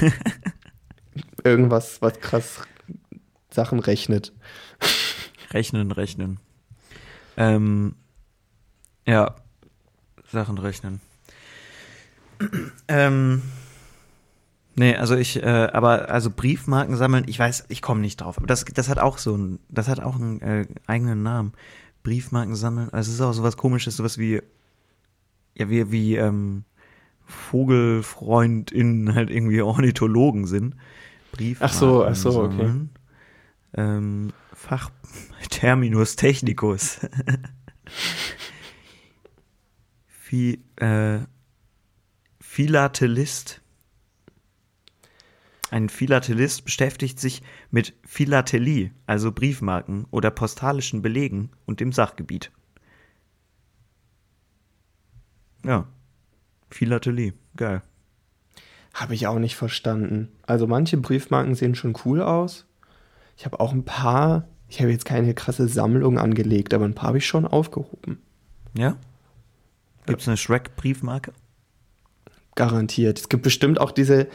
[1.45, 2.61] Irgendwas, was krass
[3.49, 4.33] Sachen rechnet.
[5.51, 6.39] Rechnen, rechnen.
[7.37, 7.95] Ähm,
[9.05, 9.35] ja,
[10.29, 10.99] Sachen rechnen.
[12.87, 13.41] ähm,
[14.75, 18.37] nee, also ich, äh, aber also Briefmarken sammeln, ich weiß, ich komme nicht drauf.
[18.37, 21.53] Aber das, das hat auch so ein, das hat auch einen äh, eigenen Namen.
[22.03, 24.41] Briefmarken sammeln, also es ist auch sowas komisches, sowas wie,
[25.55, 26.63] ja, wie, wie, ähm,
[27.27, 30.75] VogelfreundInnen halt irgendwie Ornithologen sind.
[31.31, 32.57] Briefmarken Ach so, ach so, okay.
[32.57, 32.89] sammeln.
[33.73, 34.89] Ähm, Fach
[35.49, 36.99] Terminus technicus.
[40.07, 41.19] Phi, äh,
[42.39, 43.61] Philatelist.
[45.69, 52.51] Ein Philatelist beschäftigt sich mit Philatelie, also Briefmarken oder postalischen Belegen und dem Sachgebiet.
[55.65, 55.87] Ja.
[56.69, 57.81] Philatelie, geil.
[58.93, 60.29] Habe ich auch nicht verstanden.
[60.43, 62.65] Also manche Briefmarken sehen schon cool aus.
[63.37, 67.09] Ich habe auch ein paar, ich habe jetzt keine krasse Sammlung angelegt, aber ein paar
[67.09, 68.19] habe ich schon aufgehoben.
[68.73, 68.95] Ja?
[70.05, 71.33] Gibt's eine Shrek-Briefmarke?
[72.55, 73.19] Garantiert.
[73.19, 74.27] Es gibt bestimmt auch diese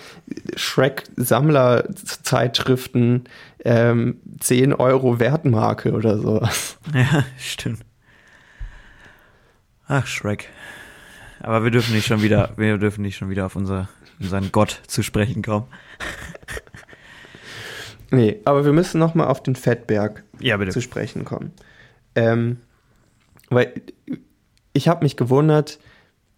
[0.54, 3.24] Shrek-Sammler-Zeitschriften,
[3.64, 6.78] ähm, 10 Euro Wertmarke oder sowas.
[6.94, 7.84] Ja, stimmt.
[9.88, 10.48] Ach, Shrek.
[11.40, 13.88] Aber wir dürfen nicht schon wieder, wir dürfen nicht schon wieder auf unser,
[14.20, 15.66] unseren Gott zu sprechen kommen.
[18.12, 21.52] Nee, aber wir müssen nochmal auf den Fettberg Ja, zu sprechen kommen.
[22.14, 22.58] Ähm,
[23.48, 23.72] weil
[24.74, 25.78] ich habe mich gewundert,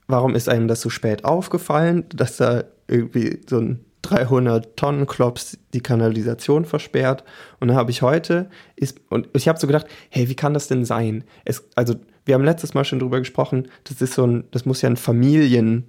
[0.06, 5.58] warum ist einem das so spät aufgefallen, dass da irgendwie so ein 300 Tonnen Klops
[5.72, 7.24] die Kanalisation versperrt.
[7.58, 10.68] Und dann habe ich heute, ist, und ich habe so gedacht, hey, wie kann das
[10.68, 11.24] denn sein?
[11.44, 14.82] Es, also, wir haben letztes Mal schon drüber gesprochen, das ist so ein, das muss
[14.82, 15.86] ja ein Familien-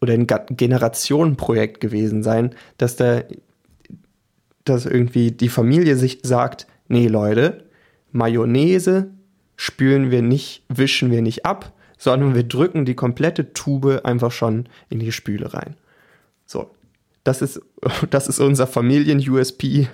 [0.00, 3.22] oder ein Generationenprojekt gewesen sein, dass da,
[4.64, 7.68] dass irgendwie die Familie sich sagt, nee, Leute,
[8.12, 9.10] Mayonnaise
[9.56, 14.68] spülen wir nicht, wischen wir nicht ab, sondern wir drücken die komplette Tube einfach schon
[14.88, 15.76] in die Spüle rein.
[16.46, 16.70] So,
[17.24, 17.60] das ist,
[18.10, 19.88] das ist unser Familien-USP.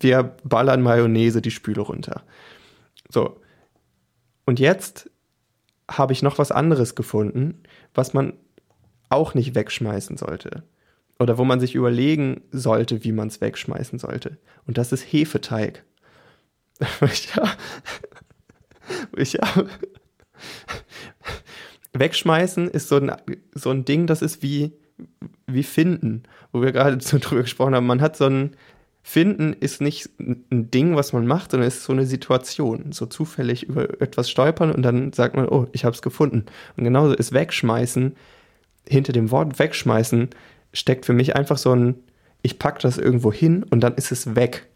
[0.00, 2.22] Wir ballern Mayonnaise die Spüle runter.
[3.08, 3.40] So,
[4.44, 5.10] und jetzt
[5.90, 7.62] habe ich noch was anderes gefunden,
[7.94, 8.34] was man
[9.08, 10.64] auch nicht wegschmeißen sollte.
[11.18, 14.38] Oder wo man sich überlegen sollte, wie man es wegschmeißen sollte.
[14.66, 15.84] Und das ist Hefeteig.
[19.16, 19.38] Ich, ich,
[21.92, 23.12] wegschmeißen ist so ein,
[23.54, 24.72] so ein Ding, das ist wie,
[25.46, 27.86] wie finden, wo wir gerade so drüber gesprochen haben.
[27.86, 28.56] Man hat so ein,
[29.02, 32.92] finden ist nicht ein Ding, was man macht, sondern ist so eine Situation.
[32.92, 36.46] So zufällig über etwas stolpern und dann sagt man, oh, ich habe es gefunden.
[36.76, 38.16] Und genauso ist wegschmeißen,
[38.88, 40.30] hinter dem Wort wegschmeißen,
[40.76, 41.96] steckt für mich einfach so ein,
[42.42, 44.68] ich pack das irgendwo hin und dann ist es weg.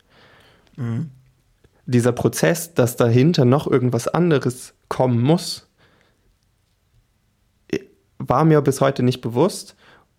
[1.87, 5.69] Dieser Prozess, dass dahinter noch irgendwas anderes kommen muss,
[8.19, 9.77] war mir bis heute nicht bewusst.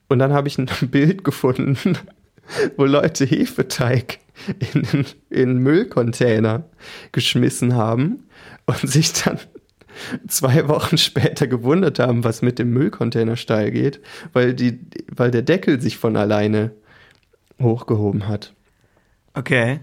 [0.10, 1.98] Und dann habe ich ein Bild gefunden,
[2.78, 4.20] wo Leute Hefeteig
[4.74, 6.64] in, in Müllcontainer
[7.12, 8.28] geschmissen haben
[8.66, 9.40] und sich dann
[10.28, 14.02] zwei Wochen später gewundert haben, was mit dem Müllcontainer steil geht,
[14.34, 16.72] weil, die, weil der Deckel sich von alleine
[17.62, 18.54] hochgehoben hat.
[19.34, 19.80] Okay.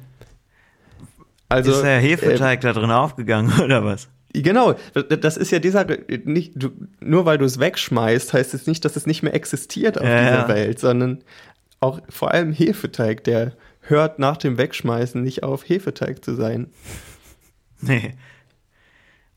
[1.48, 4.08] Also, ist der Hefeteig da drin aufgegangen oder was?
[4.34, 5.86] Äh, genau, das ist ja dieser,
[6.24, 9.98] nicht, du, nur weil du es wegschmeißt, heißt es nicht, dass es nicht mehr existiert
[9.98, 10.48] auf Ja, dieser ja.
[10.48, 11.24] Welt, sondern
[11.80, 16.68] auch vor allem Hefeteig, der hört nach dem Wegschmeißen nicht auf, Hefeteig zu sein.
[17.80, 18.14] Nee.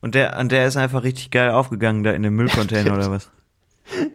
[0.01, 3.29] Und der, und der ist einfach richtig geil aufgegangen da in dem Müllcontainer oder was?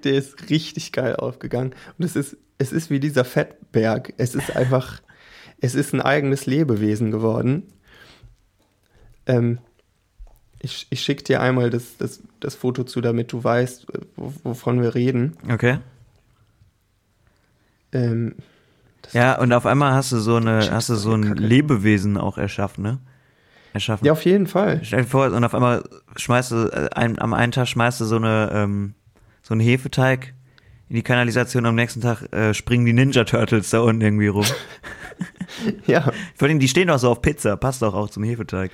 [0.05, 1.75] Der ist richtig geil aufgegangen.
[1.99, 4.13] Und es ist, es ist wie dieser Fettberg.
[4.17, 5.01] Es ist einfach,
[5.61, 7.65] es ist ein eigenes Lebewesen geworden.
[9.27, 9.59] Ähm,
[10.61, 14.33] ich ich schicke dir einmal das, das, das Foto zu, damit du weißt, äh, wo-
[14.43, 15.37] wovon wir reden.
[15.51, 15.79] Okay.
[17.93, 18.35] Ähm,
[19.13, 21.23] Ja, und auf einmal hast du so eine, hast du so ein.
[21.37, 22.99] Lebewesen auch erschaffen, ne?
[23.77, 24.05] Erschaffen.
[24.05, 24.81] ja, auf jeden Fall.
[24.83, 25.85] Stell dir vor, und auf einmal
[26.17, 28.95] schmeißt du, äh, ein, am einen Tag schmeißt du so eine, ähm,
[29.43, 30.35] so einen Hefeteig
[30.89, 34.47] in die Kanalisation, am nächsten Tag äh, springen die Ninja Turtles da unten irgendwie rum.
[35.87, 38.71] Ja, Vor allem, die stehen doch so auf Pizza, passt doch auch zum Hefeteig.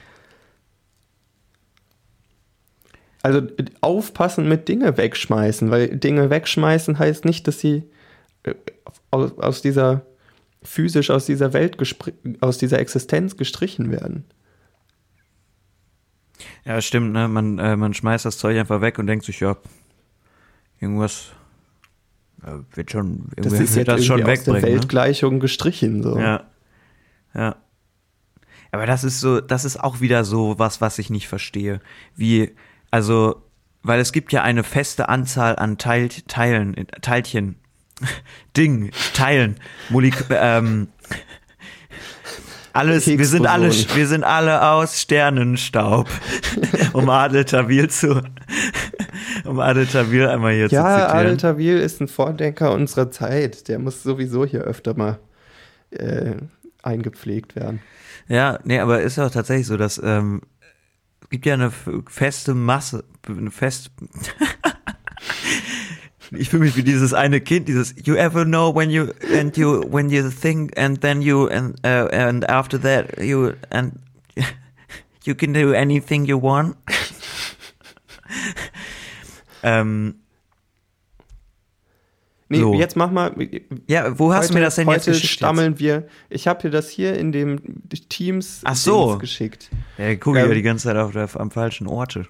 [3.22, 3.42] also
[3.80, 7.84] aufpassen mit Dinge wegschmeißen, weil Dinge wegschmeißen heißt nicht, dass sie
[8.42, 8.54] äh,
[9.10, 10.02] aus, aus dieser
[10.62, 11.76] physisch aus dieser Welt
[12.40, 14.24] aus dieser Existenz gestrichen werden.
[16.64, 17.28] Ja, stimmt, ne?
[17.28, 19.56] Man, äh, man schmeißt das Zeug einfach weg und denkt sich, ja,
[20.80, 21.32] irgendwas
[22.44, 24.62] äh, wird schon, Das ist wird jetzt das schon irgendwie aus der wegbringen.
[24.62, 24.80] Ne?
[24.80, 26.18] Weltgleichung gestrichen so.
[26.18, 26.44] Ja.
[27.34, 27.56] Ja.
[28.72, 31.80] Aber das ist so, das ist auch wieder so was, was ich nicht verstehe.
[32.16, 32.52] Wie,
[32.90, 33.42] also,
[33.82, 37.56] weil es gibt ja eine feste Anzahl an Teil, Teilen, Teilchen,
[38.56, 39.56] Ding, Teilen,
[39.90, 40.88] Molek ähm,
[42.72, 46.08] alles, wir sind alle, wir sind alle aus Sternenstaub,
[46.92, 48.22] um Adel Tawil zu,
[49.44, 51.10] um Adel Tawil einmal hier Ja, zu zitieren.
[51.10, 53.68] Adel Tawil ist ein Vordenker unserer Zeit.
[53.68, 55.18] Der muss sowieso hier öfter mal
[55.90, 56.34] äh,
[56.82, 57.80] eingepflegt werden.
[58.28, 60.42] Ja, nee, aber ist auch tatsächlich so, dass ähm,
[61.22, 61.72] es gibt ja eine
[62.08, 63.90] feste Masse, eine fest.
[66.32, 69.82] ich fühle mich wie dieses eine Kind, dieses You ever know when you and you
[69.90, 73.92] when you think and then you and uh, and after that you and
[75.24, 76.76] you can do anything you want.
[79.62, 80.14] ähm,
[82.48, 82.74] Nee, So.
[82.74, 83.34] jetzt mach mal.
[83.86, 85.24] ja, wo hast du mir das denn jetzt heute geschickt?
[85.30, 85.32] Jetzt?
[85.38, 86.06] stammeln wir.
[86.28, 89.16] Ich habe dir das hier in dem Teams Ach so.
[89.16, 89.70] Geschickt.
[89.96, 92.26] Ja, gucke ich Ähm, ja die ganze Zeit auf der, am falschen Orte.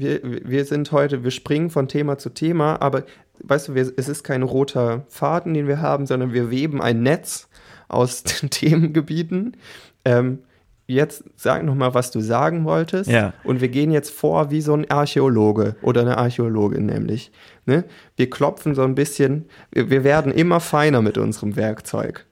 [0.00, 3.04] Wir, wir sind heute, wir springen von Thema zu Thema, aber
[3.44, 7.02] weißt du, wir, es ist kein roter Faden, den wir haben, sondern wir weben ein
[7.02, 7.50] Netz
[7.88, 9.58] aus den Themengebieten.
[10.06, 10.38] Ähm,
[10.86, 13.10] jetzt sag noch mal, was du sagen wolltest.
[13.10, 13.34] Ja.
[13.44, 17.30] Und wir gehen jetzt vor wie so ein Archäologe oder eine Archäologin nämlich.
[17.66, 17.84] Ne?
[18.16, 22.24] Wir klopfen so ein bisschen, wir werden immer feiner mit unserem Werkzeug.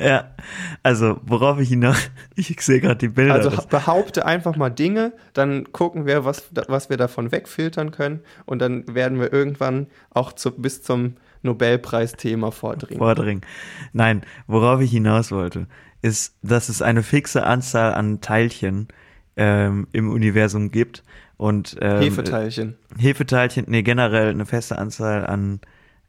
[0.00, 0.30] Ja,
[0.82, 3.34] also worauf ich hinaus, ich sehe gerade die Bilder.
[3.34, 8.20] Also das- behaupte einfach mal Dinge, dann gucken wir, was, was wir davon wegfiltern können
[8.46, 12.98] und dann werden wir irgendwann auch zu, bis zum Nobelpreisthema vordringen.
[12.98, 13.42] vordringen.
[13.92, 15.66] Nein, worauf ich hinaus wollte,
[16.02, 18.88] ist, dass es eine fixe Anzahl an Teilchen
[19.36, 21.02] ähm, im Universum gibt
[21.36, 22.76] und ähm, Hefeteilchen.
[22.98, 25.60] Hefeteilchen, nee, generell eine feste Anzahl an,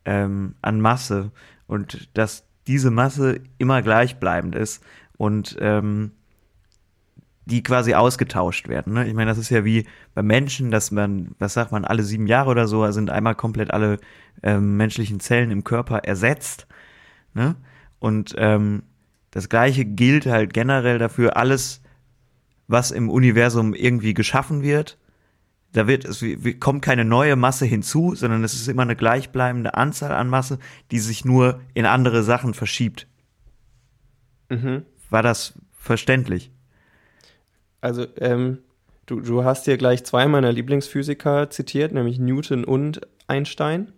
[0.06, 1.32] ähm, an Masse
[1.68, 4.82] und dass diese Masse immer gleichbleibend ist
[5.18, 6.12] und ähm,
[7.44, 8.94] die quasi ausgetauscht werden.
[8.94, 9.08] Ne?
[9.10, 12.28] Ich meine, das ist ja wie bei Menschen, dass man, was sagt man, alle sieben
[12.28, 13.98] Jahre oder so sind einmal komplett alle
[14.42, 16.66] ähm, menschlichen Zellen im Körper ersetzt.
[17.34, 17.56] Ne?
[18.00, 18.84] Und ähm,
[19.32, 21.82] das gleiche gilt halt generell dafür, alles,
[22.70, 24.98] was im Universum irgendwie geschaffen wird,
[25.74, 26.24] da wird es
[26.60, 30.60] kommt keine neue Masse hinzu, sondern es ist immer eine gleichbleibende Anzahl an Masse,
[30.92, 33.08] die sich nur in andere Sachen verschiebt.
[34.50, 34.84] Mhm.
[35.10, 36.52] War das verständlich?
[37.80, 38.60] Also, ähm,
[39.06, 43.92] du, du hast hier gleich zwei meiner Lieblingsphysiker zitiert, nämlich Newton und Einstein.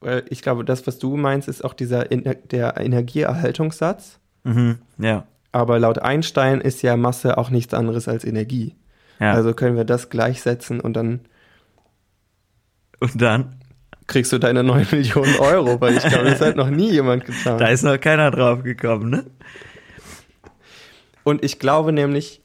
[0.00, 4.20] Weil Ich glaube, das, was du meinst, ist auch dieser der Energieerhaltungssatz.
[4.44, 5.26] Mhm, ja.
[5.52, 8.76] Aber laut Einstein ist ja Masse auch nichts anderes als Energie.
[9.20, 9.32] Ja.
[9.32, 11.20] Also können wir das gleichsetzen und dann
[13.00, 13.56] Und dann,
[14.06, 17.58] kriegst du deine 9 Millionen Euro, weil ich glaube, das hat noch nie jemand getan.
[17.58, 19.24] da ist noch keiner drauf gekommen, ne?
[21.24, 22.40] Und ich glaube nämlich,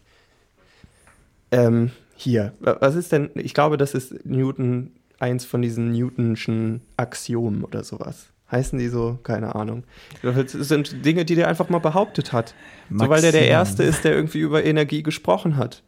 [1.51, 6.81] ähm, hier, wa- was ist denn, ich glaube, das ist Newton, eins von diesen Newtonschen
[6.97, 8.27] Axiomen oder sowas.
[8.51, 9.19] Heißen die so?
[9.23, 9.84] Keine Ahnung.
[10.23, 12.53] Das sind Dinge, die der einfach mal behauptet hat.
[12.89, 13.60] So, weil der der Maximal.
[13.60, 15.84] Erste ist, der irgendwie über Energie gesprochen hat.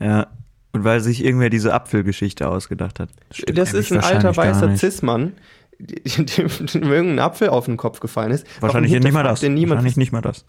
[0.00, 0.28] Ja.
[0.72, 3.08] Und weil sich irgendwer diese Apfelgeschichte ausgedacht hat.
[3.30, 4.80] Stimmt das ist ein alter weißer nicht.
[4.80, 5.32] Cis-Mann,
[5.78, 8.46] dem, dem irgendein Apfel auf den Kopf gefallen ist.
[8.60, 9.42] Wahrscheinlich Warum nicht mal das.
[9.42, 10.44] Wahrscheinlich nicht mal das.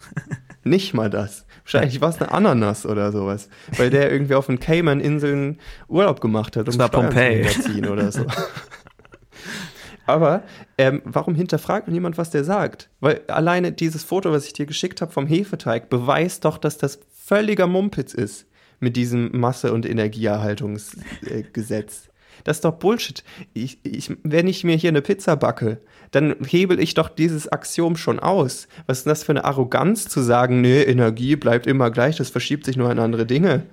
[0.64, 1.46] Nicht mal das.
[1.64, 3.48] Wahrscheinlich war es eine Ananas oder sowas.
[3.76, 5.58] Weil der irgendwie auf den Cayman-Inseln
[5.88, 7.46] Urlaub gemacht hat, um Das war Pompeii.
[7.88, 8.26] oder so.
[10.06, 10.42] Aber
[10.78, 12.88] ähm, warum hinterfragt niemand, was der sagt?
[13.00, 17.00] Weil alleine dieses Foto, was ich dir geschickt habe vom Hefeteig, beweist doch, dass das
[17.12, 18.47] völliger Mumpitz ist
[18.80, 22.08] mit diesem Masse- und Energieerhaltungsgesetz.
[22.44, 23.24] Das ist doch Bullshit.
[23.52, 27.96] Ich, ich, wenn ich mir hier eine Pizza backe, dann hebel ich doch dieses Axiom
[27.96, 28.68] schon aus.
[28.86, 32.30] Was ist denn das für eine Arroganz zu sagen, nee, Energie bleibt immer gleich, das
[32.30, 33.64] verschiebt sich nur in andere Dinge.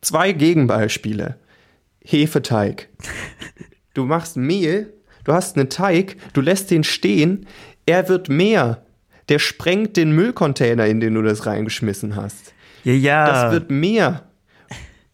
[0.00, 1.36] Zwei Gegenbeispiele.
[2.04, 2.88] Hefeteig.
[3.94, 4.92] Du machst Mehl,
[5.24, 7.46] du hast einen Teig, du lässt den stehen,
[7.86, 8.84] er wird mehr.
[9.28, 12.52] Der sprengt den Müllcontainer, in den du das reingeschmissen hast.
[12.84, 13.26] Ja, ja.
[13.26, 14.30] Das wird mehr.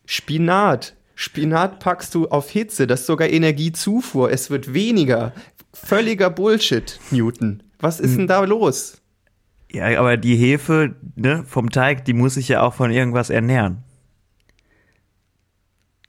[0.05, 0.95] Spinat.
[1.15, 4.31] Spinat packst du auf Hitze, das ist sogar Energiezufuhr.
[4.31, 5.33] Es wird weniger.
[5.73, 7.63] Völliger Bullshit, Newton.
[7.81, 9.01] Was ist denn da los?
[9.77, 13.83] ja, aber die Hefe ne, vom Teig, die muss sich ja auch von irgendwas ernähren.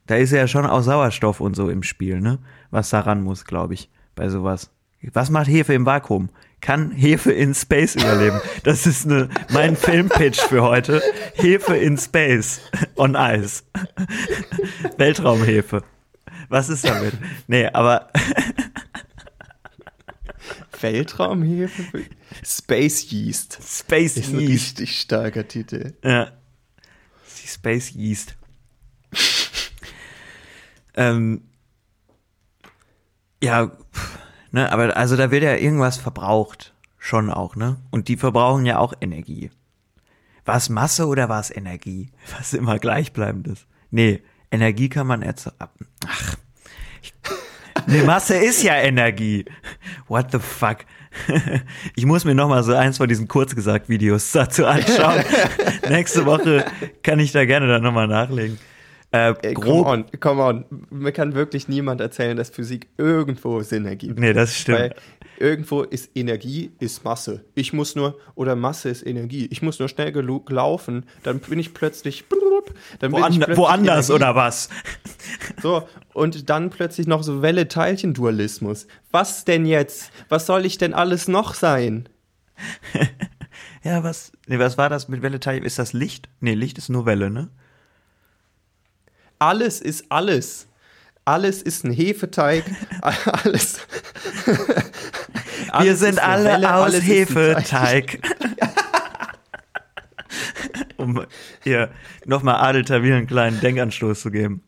[0.06, 2.38] Da ist ja schon auch Sauerstoff und so im Spiel, ne?
[2.70, 4.70] Was daran muss, glaube ich, bei sowas.
[5.12, 6.30] Was macht Hefe im Vakuum?
[6.60, 8.40] Kann Hefe in Space überleben?
[8.64, 11.02] Das ist eine, mein Filmpitch für heute.
[11.34, 12.60] Hefe in Space.
[12.96, 13.62] On Ice.
[14.96, 15.84] Weltraumhefe.
[16.48, 17.14] Was ist damit?
[17.46, 18.10] Nee, aber
[20.80, 22.04] Weltraumhefe?
[22.44, 23.58] Space Yeast.
[23.62, 24.78] Space Ist ein Yeast.
[24.78, 25.94] richtig starker Titel.
[26.02, 26.32] Ja.
[27.42, 28.36] Die Space Yeast.
[30.96, 31.42] ähm,
[33.42, 34.18] ja, pff,
[34.52, 36.74] ne, aber also da wird ja irgendwas verbraucht.
[36.98, 37.76] Schon auch, ne?
[37.90, 39.50] Und die verbrauchen ja auch Energie.
[40.44, 42.10] War es Masse oder war es Energie?
[42.38, 43.66] Was immer gleichbleibend ist.
[43.90, 45.56] Nee, Energie kann man erzeugen.
[46.06, 46.36] Ach.
[47.86, 49.44] Nee, Masse ist ja Energie.
[50.08, 50.78] What the fuck?
[51.96, 55.24] Ich muss mir noch mal so eins von diesen Kurzgesagt-Videos dazu anschauen.
[55.88, 56.64] Nächste Woche
[57.02, 58.58] kann ich da gerne dann noch mal nachlegen.
[59.10, 59.86] Äh, Ey, grob.
[59.86, 60.64] come on, come on.
[60.90, 64.18] Mir kann wirklich niemand erzählen, dass Physik irgendwo Sinn ergibt.
[64.18, 64.78] Nee, das stimmt.
[64.80, 64.94] Weil
[65.38, 67.44] irgendwo ist Energie, ist Masse.
[67.54, 69.48] Ich muss nur, oder Masse ist Energie.
[69.50, 72.24] Ich muss nur schnell gelu- laufen, dann bin ich plötzlich,
[72.98, 74.24] dann bin ich Woand plötzlich woanders Energie.
[74.24, 74.68] oder was?
[75.62, 78.88] So, und dann plötzlich noch so Welle-Teilchen-Dualismus.
[79.10, 80.10] Was denn jetzt?
[80.28, 82.08] Was soll ich denn alles noch sein?
[83.84, 84.32] Ja, was?
[84.48, 85.64] Nee, was war das mit Welle Teil?
[85.64, 86.28] Ist das Licht?
[86.40, 87.48] Nee, Licht ist nur Welle, ne?
[89.38, 90.66] Alles ist alles.
[91.24, 92.64] Alles ist ein Hefeteig.
[93.44, 93.80] alles.
[94.46, 96.94] Wir Alles sind ist eine alle Welle, aus.
[96.94, 98.20] Hefeteig.
[100.96, 101.24] um
[101.62, 101.90] hier
[102.24, 104.62] nochmal Adel Tawil einen kleinen Denkanstoß zu geben.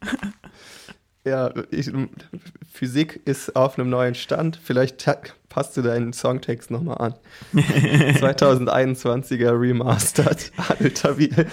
[1.24, 1.90] Ja, ich,
[2.72, 4.58] Physik ist auf einem neuen Stand.
[4.62, 5.04] Vielleicht
[5.48, 7.14] passt du deinen Songtext nochmal an.
[7.54, 11.46] 2021er Remastered Adel Tawil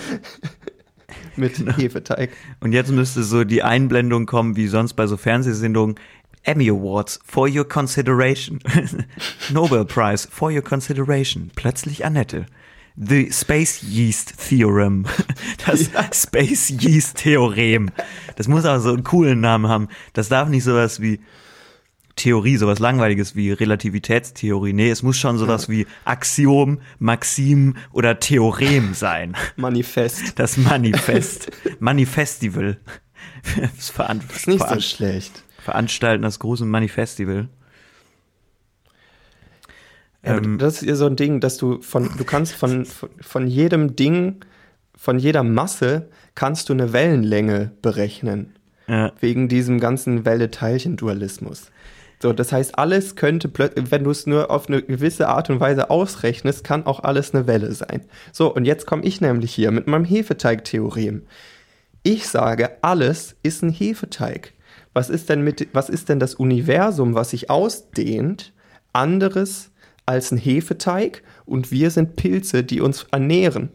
[1.38, 1.74] mit genau.
[1.74, 2.32] Hefeteig.
[2.60, 5.96] Und jetzt müsste so die Einblendung kommen, wie sonst bei so Fernsehsendungen.
[6.44, 8.60] Emmy Awards for your consideration.
[9.52, 11.52] Nobel Prize for your consideration.
[11.56, 12.46] Plötzlich Annette.
[12.96, 15.06] The Space Yeast Theorem.
[15.66, 16.10] Das ja.
[16.14, 17.90] Space Yeast Theorem.
[18.38, 19.90] Das muss aber so einen coolen Namen haben.
[20.14, 21.20] Das darf nicht sowas wie
[22.18, 24.74] Theorie, sowas langweiliges wie Relativitätstheorie.
[24.74, 29.36] Nee, es muss schon sowas wie Axiom, Maxim oder Theorem sein.
[29.56, 30.38] Manifest.
[30.38, 31.50] Das Manifest.
[31.80, 32.78] Manifestival.
[33.78, 35.44] Das, veran das ist nicht veran so schlecht.
[35.60, 37.48] Veranstalten das große Manifestival.
[40.24, 43.10] Ja, ähm, das ist ja so ein Ding, dass du von, du kannst von, von,
[43.22, 44.42] von jedem Ding,
[44.96, 48.54] von jeder Masse kannst du eine Wellenlänge berechnen.
[48.88, 49.12] Ja.
[49.20, 51.72] Wegen diesem ganzen Welle-Teilchen-Dualismus.
[52.20, 55.60] So, das heißt, alles könnte plötzlich, wenn du es nur auf eine gewisse Art und
[55.60, 58.06] Weise ausrechnest, kann auch alles eine Welle sein.
[58.32, 61.24] So, und jetzt komme ich nämlich hier mit meinem Hefeteig-Theorem.
[62.02, 64.54] Ich sage, alles ist ein Hefeteig.
[64.94, 68.52] Was ist denn mit, was ist denn das Universum, was sich ausdehnt,
[68.94, 69.70] anderes
[70.08, 71.22] als ein Hefeteig?
[71.46, 73.70] Und wir sind Pilze, die uns ernähren.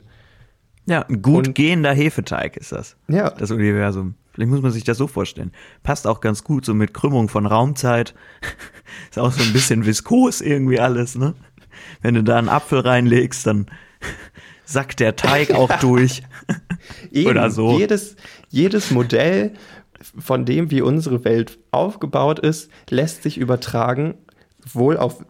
[0.87, 2.97] Ja, ein gut und, gehender Hefeteig ist das.
[3.07, 3.31] Ja.
[3.31, 4.17] Das Universum.
[4.33, 5.53] Vielleicht muss man sich das so vorstellen.
[5.83, 8.15] Passt auch ganz gut, so mit Krümmung von Raumzeit.
[9.11, 11.35] ist auch so ein bisschen viskos irgendwie alles, ne?
[12.01, 13.67] Wenn du da einen Apfel reinlegst, dann
[14.65, 16.23] sackt der Teig auch durch.
[17.11, 17.79] Eben, Oder so.
[17.79, 18.17] Jedes,
[18.49, 19.53] jedes Modell,
[20.19, 24.15] von dem, wie unsere Welt aufgebaut ist, lässt sich übertragen,
[24.73, 25.25] wohl auf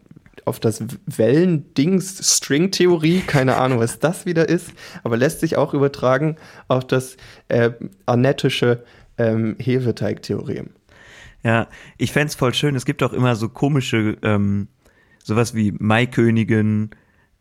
[0.44, 4.72] auf das Wellendings String-Theorie, keine Ahnung, was das wieder ist,
[5.02, 6.36] aber lässt sich auch übertragen
[6.68, 7.16] auf das
[7.48, 7.70] äh,
[8.06, 8.84] anettische
[9.18, 10.70] ähm, Hefeteig-Theorem.
[11.44, 11.68] Ja,
[11.98, 12.76] ich fände es voll schön.
[12.76, 14.68] Es gibt auch immer so komische, ähm,
[15.22, 16.90] sowas wie Maikönigin,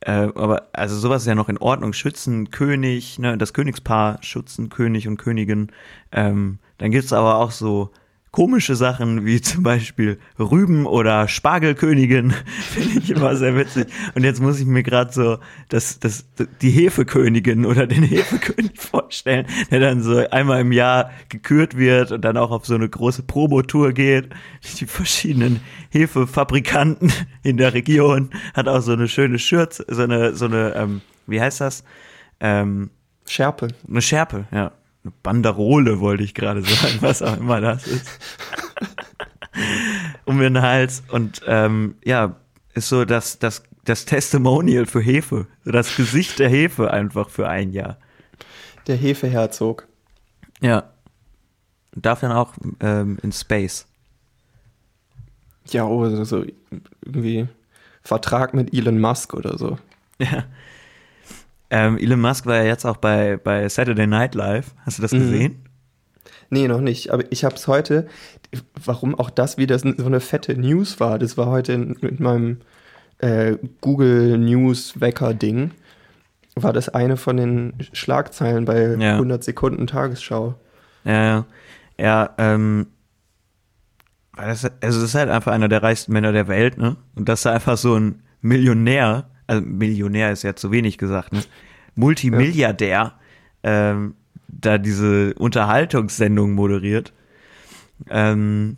[0.02, 1.94] äh, aber also sowas ist ja noch in Ordnung.
[1.94, 5.72] Schützenkönig, ne, das Königspaar, Schützenkönig und Königin.
[6.12, 7.92] Ähm, dann gibt's aber auch so
[8.32, 12.34] komische Sachen wie zum Beispiel Rüben oder Spargelkönigin
[12.70, 13.88] finde ich immer sehr witzig.
[14.16, 15.38] Und jetzt muss ich mir gerade so
[15.70, 16.26] das, das,
[16.62, 22.22] die Hefekönigin oder den Hefekönig vorstellen, der dann so einmal im Jahr gekürt wird und
[22.22, 24.30] dann auch auf so eine große Promotour geht.
[24.80, 25.60] Die verschiedenen
[25.90, 27.12] Hefefabrikanten
[27.44, 31.42] in der Region hat auch so eine schöne Schürze, so eine, so eine, ähm, wie
[31.42, 31.84] heißt das?
[32.40, 32.92] Ähm,
[33.28, 33.68] Schärpe.
[33.88, 34.72] Eine Schärpe, ja
[35.04, 38.08] eine Banderole, wollte ich gerade sagen, was auch immer das ist.
[40.26, 41.04] um den Hals.
[41.10, 42.36] Und ähm, ja,
[42.74, 45.48] ist so das, das, das Testimonial für Hefe.
[45.66, 47.98] Das Gesicht der Hefe einfach für ein Jahr.
[48.88, 49.88] Der Hefeherzog.
[50.62, 50.92] Ja.
[51.94, 53.88] Darf dann auch ähm, in Space.
[55.68, 56.46] Ja, oder so
[57.02, 57.48] irgendwie
[58.04, 59.78] Vertrag mit Elon Musk oder so.
[60.20, 60.46] Ja.
[61.72, 64.76] Ähm, Elon Musk war ja jetzt auch bei, bei Saturday Night Live.
[64.86, 65.20] Hast du das mhm.
[65.20, 65.66] gesehen?
[66.50, 67.12] Nee, noch nicht.
[67.12, 68.08] Aber ich habe es heute,
[68.84, 72.60] warum auch das wieder so eine fette News war, das war heute mit meinem
[73.20, 75.72] äh, Google News Wecker Ding,
[76.56, 79.14] war das eine von den Schlagzeilen bei ja.
[79.14, 80.56] 100 Sekunden Tagesschau.
[81.06, 81.46] Ja, ja.
[81.98, 82.88] Ja, ähm,
[84.36, 86.98] das, also das ist halt einfach einer der reichsten Männer der Welt, ne?
[87.16, 91.44] Und dass da einfach so ein Millionär also Millionär ist ja zu wenig gesagt, ne?
[91.96, 93.20] Multimilliardär, ja.
[93.64, 94.16] ähm,
[94.48, 97.12] da diese Unterhaltungssendung moderiert.
[98.10, 98.78] Ähm,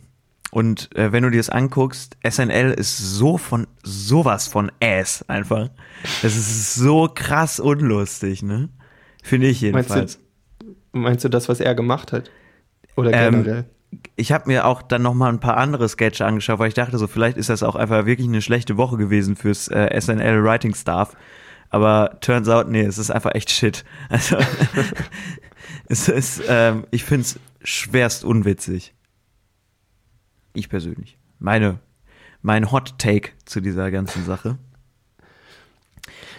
[0.50, 5.70] und äh, wenn du dir das anguckst, SNL ist so von sowas von Ass einfach.
[6.22, 8.68] Das ist so krass unlustig, ne?
[9.22, 10.18] Finde ich jedenfalls.
[10.18, 10.20] Meinst
[10.58, 12.32] du, meinst du das, was er gemacht hat?
[12.96, 13.58] Oder ähm, generell?
[13.60, 13.73] Ähm,
[14.16, 16.98] ich habe mir auch dann noch mal ein paar andere Sketche angeschaut, weil ich dachte
[16.98, 20.74] so, vielleicht ist das auch einfach wirklich eine schlechte Woche gewesen fürs äh, SNL Writing
[20.74, 21.16] Staff.
[21.70, 23.84] Aber turns out, nee, es ist einfach echt shit.
[24.08, 24.36] Also
[25.88, 28.94] es ist, ähm, ich finde es schwerst unwitzig.
[30.52, 31.18] Ich persönlich.
[31.38, 31.80] Meine,
[32.42, 34.58] mein Hot Take zu dieser ganzen Sache.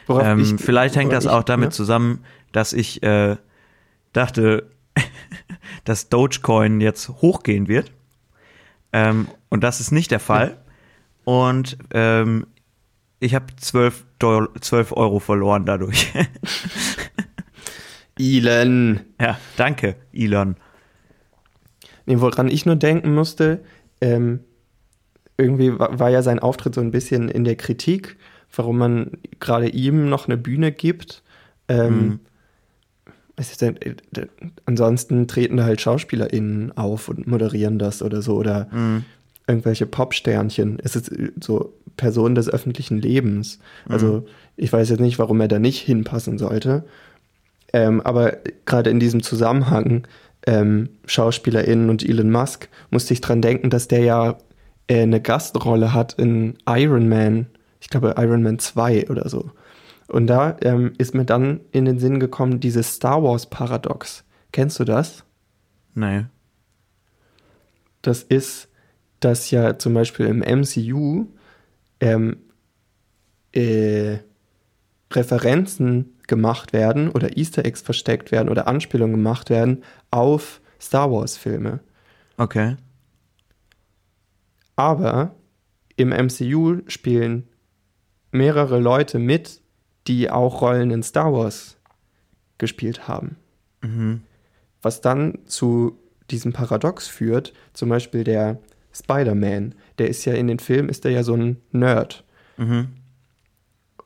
[0.08, 1.72] Ähm, ich, vielleicht hängt das auch damit ja?
[1.72, 3.38] zusammen, dass ich äh,
[4.14, 4.70] dachte,
[5.84, 7.92] dass Dogecoin jetzt hochgehen wird.
[8.94, 10.58] Ähm, und das ist nicht der Fall.
[11.24, 12.48] Und ähm,
[13.20, 14.06] ich habe 12,
[14.62, 16.14] 12 Euro verloren dadurch.
[18.20, 19.02] Elon.
[19.20, 20.56] Ja, danke, Elon.
[22.06, 23.64] Nee, woran ich nur denken musste,
[24.00, 24.42] ähm,
[25.38, 28.18] irgendwie war, war, ja sein Auftritt so ein bisschen in der Kritik,
[28.56, 31.24] warum man gerade ihm noch eine Bühne gibt.
[31.68, 32.20] Ähm, mhm
[33.38, 33.74] was ist äh,
[34.66, 38.68] ansonsten treten da halt SchauspielerInnen auf und moderieren das oder so oder
[39.48, 40.80] irgendwelche Popsternchen.
[40.84, 43.60] Es ist äh, so Personen des öffentlichen Lebens.
[43.88, 44.26] Also
[44.58, 46.84] ich weiß jetzt nicht, warum er da nicht hinpassen sollte.
[47.74, 50.08] Ähm, aber gerade in diesem Zusammenhang
[50.48, 54.38] ähm, SchauspielerInnen und Elon Musk musste ich dran denken, dass der ja
[54.88, 57.48] äh, eine Gastrolle hat in Iron Man,
[57.80, 59.52] ich glaube Iron Man 2 oder so.
[60.08, 64.24] Und da ähm, ist mir dann in den Sinn gekommen, dieses Star Wars Paradox.
[64.52, 65.24] Kennst du das?
[65.96, 66.26] Nee.
[68.02, 68.70] Das ist,
[69.20, 71.28] dass ja zum Beispiel im MCU
[72.00, 72.38] ähm,
[73.52, 74.20] äh,
[75.12, 81.38] Referenzen gemacht werden oder Easter Eggs versteckt werden oder Anspielungen gemacht werden auf Star Wars
[81.38, 81.80] Filme.
[82.38, 82.76] Okay.
[84.76, 85.36] Aber
[85.96, 87.48] im MCU spielen
[88.32, 89.62] mehrere Leute mit,
[90.08, 91.78] die auch Rollen in Star Wars
[92.58, 93.38] gespielt haben.
[94.82, 95.98] Was dann zu
[96.32, 98.60] diesem Paradox führt, zum Beispiel der
[98.94, 102.24] Spider-Man, der ist ja in den Filmen, ist der ja so ein Nerd.
[102.58, 102.88] Mhm.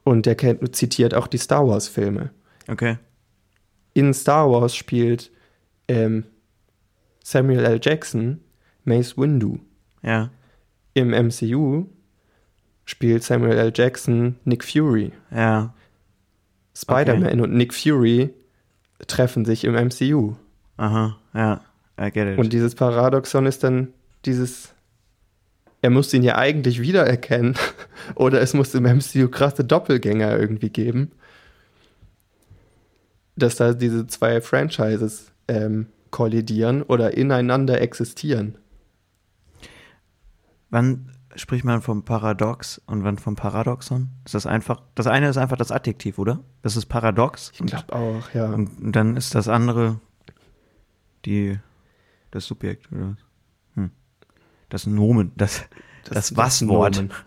[0.04, 2.32] Und der kennt, zitiert auch die Star Wars-Filme.
[2.68, 2.98] Okay.
[3.94, 5.32] In Star Wars spielt
[5.88, 6.26] ähm,
[7.24, 7.80] Samuel L.
[7.82, 8.40] Jackson
[8.84, 9.60] Mace Windu.
[10.02, 10.30] Ja.
[10.94, 11.86] Im MCU
[12.86, 13.72] spielt Samuel L.
[13.76, 15.12] Jackson Nick Fury.
[15.32, 15.74] Ja.
[16.82, 18.34] Spider-Man und Nick Fury
[19.08, 20.36] treffen sich im MCU.
[20.78, 21.18] Aha.
[21.34, 21.62] Ja.
[22.00, 22.38] I get it.
[22.38, 23.90] Und dieses Paradoxon ist dann
[24.26, 24.74] dieses,
[25.82, 27.56] er muss ihn ja eigentlich wiedererkennen
[28.16, 31.12] oder es muss im MCU krasse Doppelgänger irgendwie geben,
[33.36, 38.56] dass da diese zwei Franchises ähm, kollidieren oder ineinander existieren.
[40.70, 44.10] Wann spricht man vom Paradox und wann vom Paradoxon?
[44.26, 46.40] Ist das einfach, das eine ist einfach das Adjektiv, oder?
[46.62, 47.52] Das ist Paradox.
[47.54, 48.48] Ich glaube auch, ja.
[48.48, 50.00] Und, dann ist das andere
[51.26, 51.60] die,
[52.32, 53.12] das Subjekt, oder?
[53.12, 53.18] was?
[53.76, 53.92] Hm.
[54.70, 55.64] Das Nomen, das,
[56.06, 56.96] das, Was-Wort.
[56.98, 57.12] Nomen.